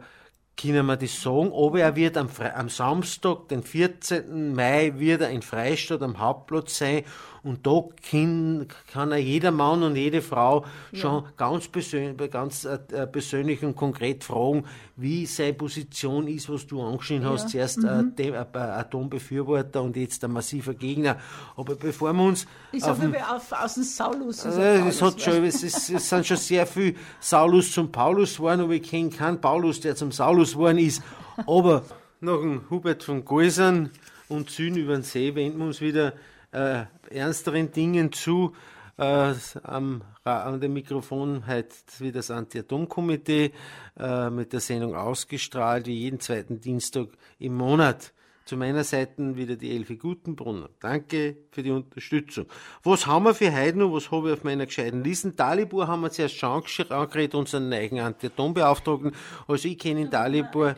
können 0.62 0.86
wir 0.86 0.98
das 0.98 1.22
sagen, 1.22 1.52
aber 1.54 1.80
er 1.80 1.95
wird 1.95 2.17
am, 2.17 2.30
am 2.56 2.69
Samstag, 2.69 3.48
den 3.50 3.63
14. 3.63 4.54
Mai, 4.54 4.93
wird 4.98 5.22
er 5.22 5.30
in 5.30 5.41
Freistadt 5.41 6.02
am 6.02 6.19
Hauptplatz 6.19 6.78
sein 6.78 7.04
und 7.43 7.65
da 7.65 7.84
kann, 8.10 8.67
kann 8.91 9.12
er 9.12 9.17
jeder 9.17 9.52
Mann 9.52 9.84
und 9.84 9.95
jede 9.95 10.21
Frau 10.21 10.65
ja. 10.91 10.99
schon 10.99 11.23
ganz, 11.38 11.67
persönlich, 11.67 12.32
ganz 12.32 12.65
äh, 12.65 12.80
äh, 12.91 13.08
persönlich 13.08 13.63
und 13.63 13.75
konkret 13.75 14.23
fragen, 14.23 14.65
wie 14.97 15.25
seine 15.25 15.54
Position 15.54 16.28
ist, 16.28 16.49
was 16.49 16.67
du 16.67 16.82
angeschnitten 16.82 17.25
ja. 17.25 17.32
hast. 17.32 17.49
Zuerst 17.49 17.78
mhm. 17.80 18.13
äh, 18.17 18.30
äh, 18.30 18.58
Atombefürworter 18.58 19.82
und 19.82 19.95
jetzt 19.95 20.23
ein 20.23 20.32
massiver 20.32 20.73
Gegner. 20.73 21.17
Aber 21.56 21.75
bevor 21.75 22.12
wir 22.13 22.23
uns. 22.23 22.45
Ich 22.71 22.84
sage 22.84 23.12
wir 23.12 23.36
auf, 23.36 23.52
aus 23.52 23.75
dem 23.75 23.84
Saulus. 23.84 24.45
Äh, 24.45 24.88
es, 24.88 25.02
hat 25.02 25.21
schon, 25.21 25.43
es, 25.45 25.63
ist, 25.63 25.89
es 25.89 26.10
sind 26.10 26.25
schon 26.25 26.38
sehr 26.38 26.67
viel 26.67 26.95
Saulus 27.19 27.71
zum 27.71 27.91
Paulus 27.91 28.36
geworden, 28.38 28.62
aber 28.62 28.73
ich 28.73 28.84
kenne 28.84 29.10
keinen 29.10 29.39
Paulus, 29.39 29.80
der 29.80 29.95
zum 29.95 30.12
Saulus 30.12 30.54
geworden 30.54 30.80
ist. 30.80 31.02
Aber 31.47 31.84
nach 32.19 32.39
dem 32.39 32.69
Hubert 32.69 33.04
von 33.04 33.23
Geusern 33.23 33.91
und 34.28 34.49
Süden 34.49 34.78
über 34.78 34.93
den 34.93 35.04
See 35.04 35.34
wenden 35.36 35.60
wir 35.60 35.65
uns 35.67 35.80
wieder 35.80 36.13
äh, 36.51 36.83
ernsteren 37.09 37.71
Dingen 37.71 38.12
zu. 38.12 38.53
Äh, 38.97 39.33
am, 39.63 40.01
an 40.25 40.59
dem 40.59 40.73
Mikrofon 40.73 41.47
heute 41.47 41.69
wie 41.99 42.12
das 42.12 42.29
Anti-Atom-Komitee 42.31 43.53
äh, 43.97 44.29
mit 44.29 44.51
der 44.51 44.59
Sendung 44.59 44.93
ausgestrahlt, 44.93 45.88
wie 45.88 45.99
jeden 45.99 46.19
zweiten 46.19 46.59
Dienstag 46.59 47.07
im 47.39 47.55
Monat. 47.55 48.13
Zu 48.43 48.57
meiner 48.57 48.83
Seite 48.83 49.38
wieder 49.38 49.55
die 49.55 49.75
Elfi 49.75 49.95
Gutenbrunner. 49.95 50.69
Danke 50.79 51.38
für 51.51 51.62
die 51.62 51.69
Unterstützung. 51.69 52.47
Was 52.83 53.05
haben 53.05 53.25
wir 53.25 53.35
für 53.35 53.55
heute 53.55 53.77
noch? 53.77 53.93
Was 53.93 54.12
habe 54.12 54.29
ich 54.29 54.33
auf 54.33 54.43
meiner 54.43 54.65
gescheiten 54.65 55.03
Liste? 55.03 55.31
Dalibor 55.31 55.88
haben 55.88 56.01
wir 56.01 56.09
zuerst 56.09 56.35
schon 56.35 56.63
angeredet, 56.89 57.35
unseren 57.35 57.69
neuen 57.69 57.99
Anti-Atom-Beauftragten. 57.99 59.12
Also 59.47 59.67
ich 59.67 59.77
kenne 59.77 60.01
in 60.01 60.09
Dalibor... 60.09 60.75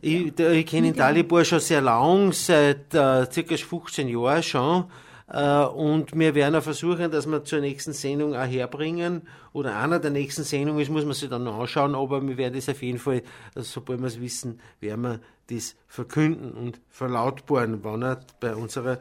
Ich, 0.00 0.38
ich 0.38 0.66
kenne 0.66 0.92
Dalibor 0.92 1.44
schon 1.44 1.60
sehr 1.60 1.80
lang, 1.80 2.32
seit 2.32 2.94
äh, 2.94 3.30
circa 3.30 3.56
15 3.56 4.08
Jahren 4.08 4.42
schon. 4.42 4.84
Äh, 5.30 5.64
und 5.64 6.18
wir 6.18 6.34
werden 6.34 6.54
auch 6.54 6.62
versuchen, 6.62 7.10
dass 7.10 7.26
wir 7.26 7.44
zur 7.44 7.60
nächsten 7.60 7.92
Sendung 7.92 8.34
auch 8.34 8.46
herbringen. 8.46 9.22
Oder 9.52 9.76
einer 9.76 9.98
der 9.98 10.10
nächsten 10.10 10.44
Sendungen 10.44 10.80
ist, 10.80 10.90
muss 10.90 11.04
man 11.04 11.14
sich 11.14 11.28
dann 11.28 11.44
noch 11.44 11.60
anschauen, 11.60 11.94
aber 11.94 12.26
wir 12.26 12.36
werden 12.36 12.54
das 12.54 12.68
auf 12.68 12.82
jeden 12.82 12.98
Fall, 12.98 13.22
sobald 13.54 14.00
wir 14.00 14.06
es 14.06 14.20
wissen, 14.20 14.60
werden 14.80 15.02
wir 15.02 15.20
das 15.50 15.76
verkünden 15.86 16.52
und 16.52 16.80
verlautbaren, 16.90 17.82
wann 17.82 18.02
er 18.02 18.20
bei 18.40 18.54
unserer 18.54 18.98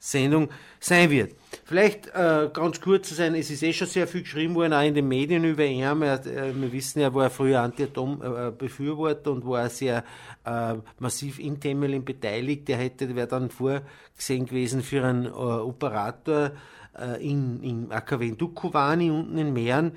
Sendung 0.00 0.48
sein 0.80 1.10
wird. 1.10 1.36
Vielleicht 1.64 2.06
äh, 2.08 2.48
ganz 2.52 2.80
kurz 2.80 3.08
zu 3.10 3.14
sein, 3.14 3.34
es 3.34 3.50
ist 3.50 3.62
eh 3.62 3.72
schon 3.72 3.86
sehr 3.86 4.06
viel 4.06 4.22
geschrieben 4.22 4.54
worden, 4.54 4.72
auch 4.72 4.82
in 4.82 4.94
den 4.94 5.06
Medien 5.06 5.44
über 5.44 5.64
ihn. 5.64 5.82
Er, 5.82 6.26
äh, 6.26 6.54
wir 6.54 6.72
wissen, 6.72 7.00
er 7.00 7.14
war 7.14 7.28
früher 7.28 7.60
Anti-Atom-Befürworter 7.60 9.30
und 9.30 9.46
war 9.46 9.68
sehr 9.68 10.02
äh, 10.44 10.74
massiv 10.98 11.38
in 11.38 11.60
Temelin 11.60 12.04
beteiligt. 12.04 12.68
Er 12.70 12.78
hätte, 12.78 13.14
wäre 13.14 13.28
dann 13.28 13.50
vorgesehen 13.50 14.46
gewesen 14.46 14.82
für 14.82 15.04
einen 15.04 15.26
äh, 15.26 15.28
Operator 15.28 16.52
äh, 16.98 17.22
in, 17.22 17.62
in 17.62 17.92
AKW 17.92 18.28
in 18.28 18.38
Dukovani 18.38 19.10
unten 19.10 19.36
in 19.36 19.52
Mähren. 19.52 19.92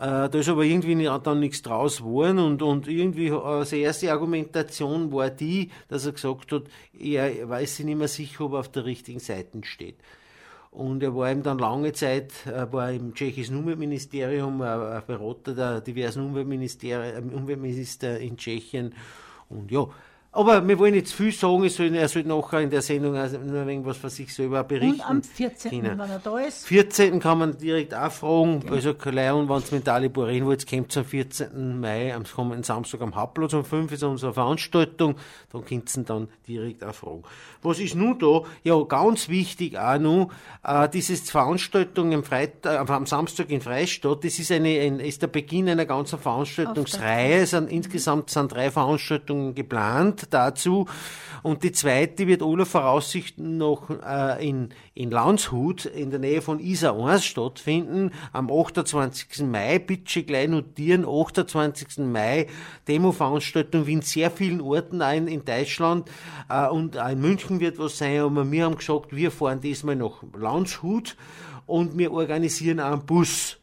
Äh, 0.00 0.30
da 0.30 0.38
ist 0.38 0.48
aber 0.48 0.64
irgendwie 0.64 1.04
dann 1.22 1.40
nichts 1.40 1.60
draus 1.60 1.98
geworden 1.98 2.38
und, 2.38 2.62
und 2.62 2.88
irgendwie 2.88 3.26
äh, 3.28 3.64
seine 3.66 3.82
erste 3.82 4.10
Argumentation 4.10 5.12
war 5.12 5.28
die, 5.28 5.70
dass 5.88 6.06
er 6.06 6.12
gesagt 6.12 6.52
hat, 6.52 6.62
er 6.98 7.46
weiß 7.46 7.76
sich 7.76 7.84
nicht 7.84 7.98
mehr 7.98 8.08
sicher, 8.08 8.46
ob 8.46 8.54
er 8.54 8.60
auf 8.60 8.70
der 8.70 8.86
richtigen 8.86 9.18
Seite 9.18 9.58
steht. 9.62 9.96
Und 10.70 11.02
er 11.02 11.14
war 11.14 11.30
eben 11.30 11.42
dann 11.42 11.58
lange 11.58 11.92
Zeit, 11.92 12.32
äh, 12.46 12.72
war 12.72 12.90
im 12.90 13.12
tschechischen 13.12 13.58
Umweltministerium, 13.58 14.60
Berater 14.60 15.54
der 15.54 15.80
diversen 15.82 16.22
Umweltminister 16.24 18.18
in 18.20 18.38
Tschechien. 18.38 18.94
Und 19.50 19.70
ja, 19.70 19.86
aber 20.32 20.66
wir 20.66 20.78
wollen 20.78 20.94
jetzt 20.94 21.12
viel 21.12 21.32
sagen, 21.32 21.64
er 21.64 21.70
soll, 21.70 21.92
er 21.92 22.08
soll 22.08 22.22
nachher 22.22 22.60
in 22.60 22.70
der 22.70 22.82
Sendung 22.82 23.14
nur 23.14 23.66
irgendwas 23.66 23.96
von 23.96 24.10
sich 24.10 24.32
selber 24.32 24.62
berichten. 24.62 25.00
Und 25.00 25.02
am 25.02 25.22
14., 25.24 25.70
können. 25.70 25.98
wenn 25.98 26.10
er 26.10 26.20
da 26.20 26.38
ist. 26.38 26.68
14. 26.68 27.18
kann 27.18 27.38
man 27.38 27.58
direkt 27.58 27.92
auch 27.92 28.12
fragen. 28.12 28.62
Okay. 28.64 28.74
Also, 28.74 28.94
Leon, 29.10 29.48
wenn 29.48 29.56
es 29.56 29.72
mit 29.72 29.88
Dalibor 29.88 30.28
reden 30.28 30.46
wollt, 30.46 30.68
kommt 30.70 30.96
am 30.96 31.04
14. 31.04 31.80
Mai, 31.80 32.14
am 32.14 32.22
kommenden 32.22 32.62
Samstag 32.62 33.00
am 33.00 33.16
Hauptplatz 33.16 33.54
um 33.54 33.64
5 33.64 33.90
ist 33.90 34.04
unsere 34.04 34.32
Veranstaltung. 34.32 35.16
Dann 35.52 35.64
könnt 35.64 35.96
ihr 35.96 36.04
dann 36.04 36.28
direkt 36.46 36.84
auch 36.84 36.94
fragen. 36.94 37.24
Was 37.62 37.80
ist 37.80 37.96
nun 37.96 38.16
da? 38.20 38.42
Ja, 38.62 38.80
ganz 38.84 39.28
wichtig 39.28 39.76
auch 39.78 39.98
noch, 39.98 40.30
äh, 40.62 40.88
diese 40.88 41.16
Veranstaltung 41.16 42.14
am, 42.14 42.22
Freitag, 42.22 42.88
äh, 42.88 42.92
am 42.92 43.06
Samstag 43.06 43.50
in 43.50 43.60
Freistadt, 43.60 44.24
das 44.24 44.38
ist, 44.38 44.52
eine, 44.52 44.80
ein, 44.80 45.00
ist 45.00 45.22
der 45.22 45.26
Beginn 45.26 45.68
einer 45.68 45.86
ganzen 45.86 46.20
Veranstaltungsreihe. 46.20 47.40
Es 47.40 47.50
sind, 47.50 47.68
insgesamt 47.70 48.30
sind 48.30 48.52
drei 48.52 48.70
Veranstaltungen 48.70 49.56
geplant 49.56 50.19
dazu. 50.28 50.86
Und 51.42 51.62
die 51.62 51.72
zweite 51.72 52.26
wird 52.26 52.42
aller 52.42 52.66
Voraussicht 52.66 53.38
noch 53.38 53.88
äh, 53.90 54.46
in, 54.46 54.70
in 54.94 55.10
Landshut 55.10 55.86
in 55.86 56.10
der 56.10 56.18
Nähe 56.18 56.42
von 56.42 56.60
Isar 56.60 56.94
1 57.02 57.24
stattfinden. 57.24 58.12
Am 58.32 58.50
28. 58.50 59.46
Mai, 59.46 59.78
bitte 59.78 60.22
gleich 60.22 60.48
notieren, 60.48 61.06
28. 61.06 61.98
Mai, 61.98 62.46
Demo-Veranstaltung 62.88 63.86
wie 63.86 63.94
in 63.94 64.02
sehr 64.02 64.30
vielen 64.30 64.60
Orten 64.60 65.00
ein 65.00 65.28
in 65.28 65.44
Deutschland. 65.44 66.10
Äh, 66.48 66.68
und 66.68 66.98
auch 66.98 67.08
in 67.08 67.20
München 67.20 67.60
wird 67.60 67.78
was 67.78 67.98
sein. 67.98 68.20
Aber 68.20 68.50
wir 68.50 68.64
haben 68.64 68.76
gesagt, 68.76 69.16
wir 69.16 69.30
fahren 69.30 69.60
diesmal 69.60 69.96
nach 69.96 70.22
Landshut 70.38 71.16
und 71.66 71.96
wir 71.96 72.12
organisieren 72.12 72.80
einen 72.80 73.06
Bus. 73.06 73.56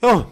Ja, 0.00 0.26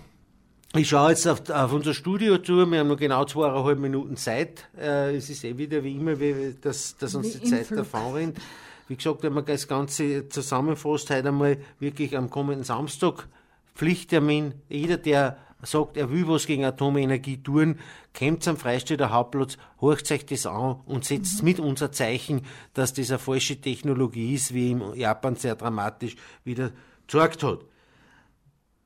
ich 0.76 0.88
schaue 0.88 1.10
jetzt 1.10 1.26
auf, 1.26 1.48
auf, 1.50 1.72
unser 1.72 1.94
Studio 1.94 2.38
zu. 2.38 2.64
Wir 2.70 2.80
haben 2.80 2.88
noch 2.88 2.96
genau 2.96 3.24
zweieinhalb 3.24 3.78
Minuten 3.78 4.16
Zeit. 4.16 4.68
Äh, 4.78 5.16
es 5.16 5.28
ist 5.28 5.44
eh 5.44 5.58
wieder 5.58 5.82
wie 5.82 5.96
immer, 5.96 6.20
wie, 6.20 6.54
dass, 6.60 6.96
dass 6.96 7.14
uns 7.14 7.34
wie 7.34 7.38
die 7.40 7.50
Zeit 7.50 7.70
davon 7.72 8.14
rennt. 8.14 8.38
Wie 8.86 8.96
gesagt, 8.96 9.22
wenn 9.22 9.32
man 9.32 9.44
das 9.44 9.66
Ganze 9.66 10.28
zusammenfasst, 10.28 11.10
heute 11.10 11.28
einmal 11.28 11.58
wirklich 11.78 12.16
am 12.16 12.30
kommenden 12.30 12.64
Samstag 12.64 13.28
Pflichttermin. 13.74 14.54
Jeder, 14.68 14.96
der 14.96 15.38
sagt, 15.62 15.96
er 15.96 16.10
will 16.10 16.26
was 16.28 16.46
gegen 16.46 16.64
Atomenergie 16.64 17.42
tun, 17.42 17.78
kommt 18.16 18.46
am 18.48 18.56
Freistädter 18.56 19.10
Hauptplatz, 19.10 19.58
horcht 19.80 20.10
euch 20.10 20.26
das 20.26 20.46
an 20.46 20.80
und 20.86 21.04
setzt 21.04 21.42
mhm. 21.42 21.48
mit 21.48 21.60
unser 21.60 21.92
Zeichen, 21.92 22.42
dass 22.74 22.94
das 22.94 23.10
eine 23.10 23.18
falsche 23.18 23.60
Technologie 23.60 24.34
ist, 24.34 24.54
wie 24.54 24.70
in 24.70 24.94
Japan 24.94 25.36
sehr 25.36 25.56
dramatisch 25.56 26.16
wieder 26.44 26.70
gezeigt 27.06 27.42
hat. 27.42 27.60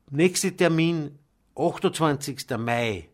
Nächster 0.09 0.55
Termin 0.55 1.17
28. 1.55 2.57
Mai 2.57 3.09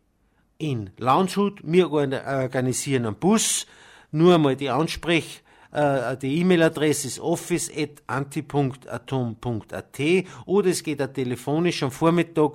in 0.57 0.89
Landshut. 0.97 1.59
Wir 1.63 1.91
organisieren 1.91 3.05
einen 3.05 3.15
Bus. 3.15 3.67
Nur 4.11 4.35
einmal 4.35 4.55
die 4.55 4.69
Ansprech, 4.69 5.43
äh, 5.71 6.15
die 6.17 6.39
E-Mail-Adresse 6.39 7.07
ist 7.07 7.19
office.anti.atom.at 7.19 9.99
oder 10.45 10.69
es 10.69 10.83
geht 10.83 11.01
auch 11.01 11.07
telefonisch 11.07 11.81
am 11.83 11.91
Vormittag 11.91 12.51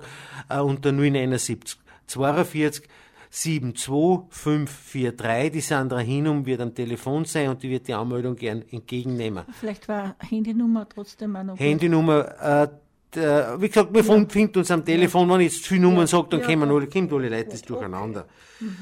äh, 0.49 0.59
unter 0.59 0.91
071 0.91 1.77
42 2.05 2.87
72543. 3.29 5.51
Die 5.51 5.61
Sandra 5.61 5.99
Hinum 5.99 6.45
wird 6.45 6.61
am 6.61 6.73
Telefon 6.73 7.25
sein 7.25 7.49
und 7.49 7.61
die 7.63 7.69
wird 7.69 7.87
die 7.87 7.93
Anmeldung 7.93 8.35
gern 8.35 8.63
entgegennehmen. 8.71 9.43
Vielleicht 9.59 9.89
war 9.89 10.15
Handynummer 10.19 10.87
trotzdem 10.87 11.35
auch 11.35 11.43
noch. 11.43 11.59
Handynummer, 11.59 12.71
äh, 13.17 13.53
äh, 13.55 13.61
wie 13.61 13.67
gesagt, 13.67 13.93
wir 13.93 14.03
ja. 14.03 14.25
finden 14.27 14.59
uns 14.59 14.71
am 14.71 14.85
Telefon, 14.85 15.29
wenn 15.29 15.41
ich 15.41 15.53
jetzt 15.53 15.67
viele 15.67 15.81
Nummern 15.81 16.01
ja. 16.01 16.07
sage, 16.07 16.27
dann 16.29 16.41
ja. 16.41 16.45
kommen 16.45 16.71
alle, 16.71 16.87
kommen 16.87 17.11
alle 17.11 17.29
Leute 17.29 17.49
das 17.51 17.61
durcheinander. 17.61 18.25
Mhm. 18.59 18.75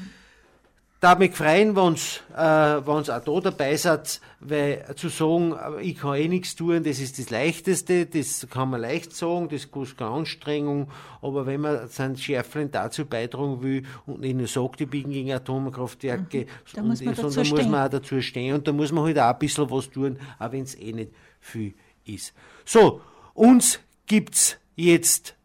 da 1.00 1.14
mich 1.14 1.34
freuen, 1.34 1.76
wenn 1.76 1.94
äh, 1.94 2.86
wenn's 2.86 3.10
auch 3.10 3.22
da 3.22 3.50
dabei 3.50 3.76
seid, 3.76 4.20
weil 4.40 4.84
zu 4.96 5.08
sagen, 5.08 5.54
ich 5.80 5.98
kann 5.98 6.14
eh 6.14 6.26
nichts 6.26 6.56
tun, 6.56 6.82
das 6.82 6.98
ist 6.98 7.18
das 7.18 7.30
Leichteste, 7.30 8.06
das 8.06 8.46
kann 8.50 8.70
man 8.70 8.80
leicht 8.80 9.14
sagen, 9.14 9.48
das 9.48 9.70
kostet 9.70 9.98
keine 9.98 10.10
Anstrengung, 10.10 10.90
aber 11.20 11.46
wenn 11.46 11.60
man 11.60 11.88
sein 11.88 12.16
Schärflein 12.16 12.70
dazu 12.70 13.04
beitragen 13.04 13.62
will 13.62 13.84
und 14.06 14.20
nicht 14.20 14.36
nur 14.36 14.46
sagt, 14.46 14.80
ich 14.80 14.88
bin 14.88 15.10
gegen 15.10 15.32
Atomkraftwerke, 15.32 16.38
mhm. 16.38 16.80
und, 16.80 16.88
muss 16.88 17.02
man 17.02 17.14
sondern 17.14 17.48
muss 17.48 17.68
man 17.68 17.86
auch 17.86 17.90
dazu 17.90 18.20
stehen 18.22 18.54
und 18.54 18.66
da 18.66 18.72
muss 18.72 18.90
man 18.90 19.04
halt 19.04 19.18
auch 19.18 19.34
ein 19.34 19.38
bisschen 19.38 19.70
was 19.70 19.90
tun, 19.90 20.18
auch 20.38 20.50
wenn 20.50 20.62
es 20.62 20.74
eh 20.76 20.92
nicht 20.92 21.12
viel 21.40 21.74
ist. 22.06 22.32
So, 22.64 23.00
uns 23.34 23.80
gibt's 24.06 24.56
jetzt 24.74 25.36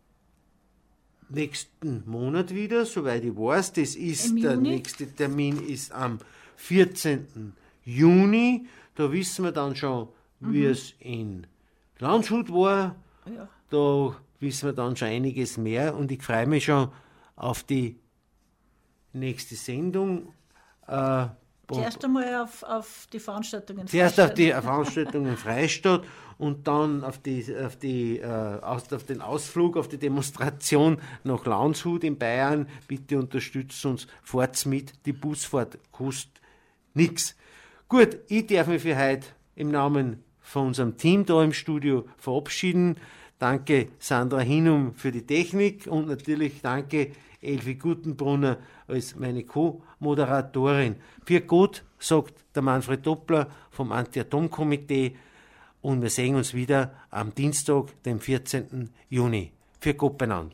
nächsten 1.30 2.04
Monat 2.06 2.54
wieder, 2.54 2.86
soweit 2.86 3.24
ich 3.24 3.36
weiß. 3.36 3.74
Das 3.74 3.96
ist 3.96 4.36
der 4.42 4.58
nächste 4.58 5.08
Termin 5.08 5.66
ist 5.68 5.92
am 5.92 6.20
14. 6.58 7.54
Juni. 7.86 8.68
Da 8.96 9.12
wissen 9.12 9.46
wir 9.46 9.52
dann 9.52 9.76
schon, 9.76 10.10
mhm. 10.40 10.54
wie 10.54 10.66
es 10.66 10.94
in 11.00 11.48
Landshut 12.00 12.52
war. 12.52 12.96
Ja. 13.26 13.48
Da 13.70 14.16
wissen 14.40 14.68
wir 14.68 14.74
dann 14.74 14.96
schon 14.96 15.08
einiges 15.08 15.58
mehr 15.58 15.96
und 15.96 16.12
ich 16.12 16.22
freue 16.22 16.48
mich 16.48 16.66
schon 16.66 16.90
auf 17.36 17.64
die 17.64 17.98
nächste 19.14 19.56
Sendung. 19.56 20.34
Äh, 20.88 21.28
Zuerst 21.76 22.04
einmal 22.06 22.36
auf, 22.36 22.64
auf 22.64 23.08
die 23.12 23.20
Veranstaltungen 23.20 23.88
Zuerst 23.88 24.20
auf 24.20 24.34
die 24.34 24.52
Veranstaltungen 24.52 25.38
Freistadt 25.38 26.04
und 26.38 26.68
dann 26.68 27.04
auf, 27.04 27.20
die, 27.20 27.46
auf, 27.56 27.76
die, 27.76 28.20
äh, 28.20 28.26
auf, 28.62 28.92
auf 28.92 29.04
den 29.04 29.22
Ausflug, 29.22 29.78
auf 29.78 29.88
die 29.88 29.98
Demonstration 29.98 30.98
nach 31.24 31.46
Landshut 31.46 32.04
in 32.04 32.18
Bayern. 32.18 32.68
Bitte 32.88 33.20
unterstützt 33.20 33.86
uns, 33.86 34.08
fahrt's 34.24 34.66
mit, 34.66 34.94
die 35.06 35.14
Busfahrt 35.14 35.78
kostet 35.92 36.42
nichts. 36.94 37.36
Gut, 37.88 38.18
ich 38.28 38.48
darf 38.48 38.68
mich 38.68 38.82
für 38.82 38.98
heute 38.98 39.28
im 39.56 39.70
Namen 39.70 40.24
von 40.40 40.68
unserem 40.68 40.98
Team 40.98 41.26
da 41.26 41.44
im 41.44 41.54
Studio 41.54 42.06
verabschieden. 42.18 42.98
Danke 43.38 43.90
Sandra 44.00 44.40
Hinum 44.40 44.94
für 44.96 45.12
die 45.12 45.26
Technik 45.26 45.88
und 45.88 46.08
natürlich 46.08 46.62
danke 46.62 47.12
Elfi 47.42 47.76
Gutenbrunner 47.76 48.58
als 48.88 49.16
meine 49.16 49.44
Co-Moderatorin. 49.44 50.96
Für 51.26 51.42
gut, 51.42 51.84
sagt 52.00 52.46
der 52.56 52.62
Manfred 52.62 53.06
Doppler 53.06 53.48
vom 53.72 53.92
Anti-Atom-Komitee 53.92 55.16
und 55.82 56.02
wir 56.02 56.10
sehen 56.10 56.36
uns 56.36 56.54
wieder 56.54 56.94
am 57.10 57.34
Dienstag, 57.34 58.02
dem 58.04 58.20
14. 58.20 58.92
Juni. 59.10 59.52
Für 59.80 59.96
Gott 59.96 60.18
benannt. 60.18 60.54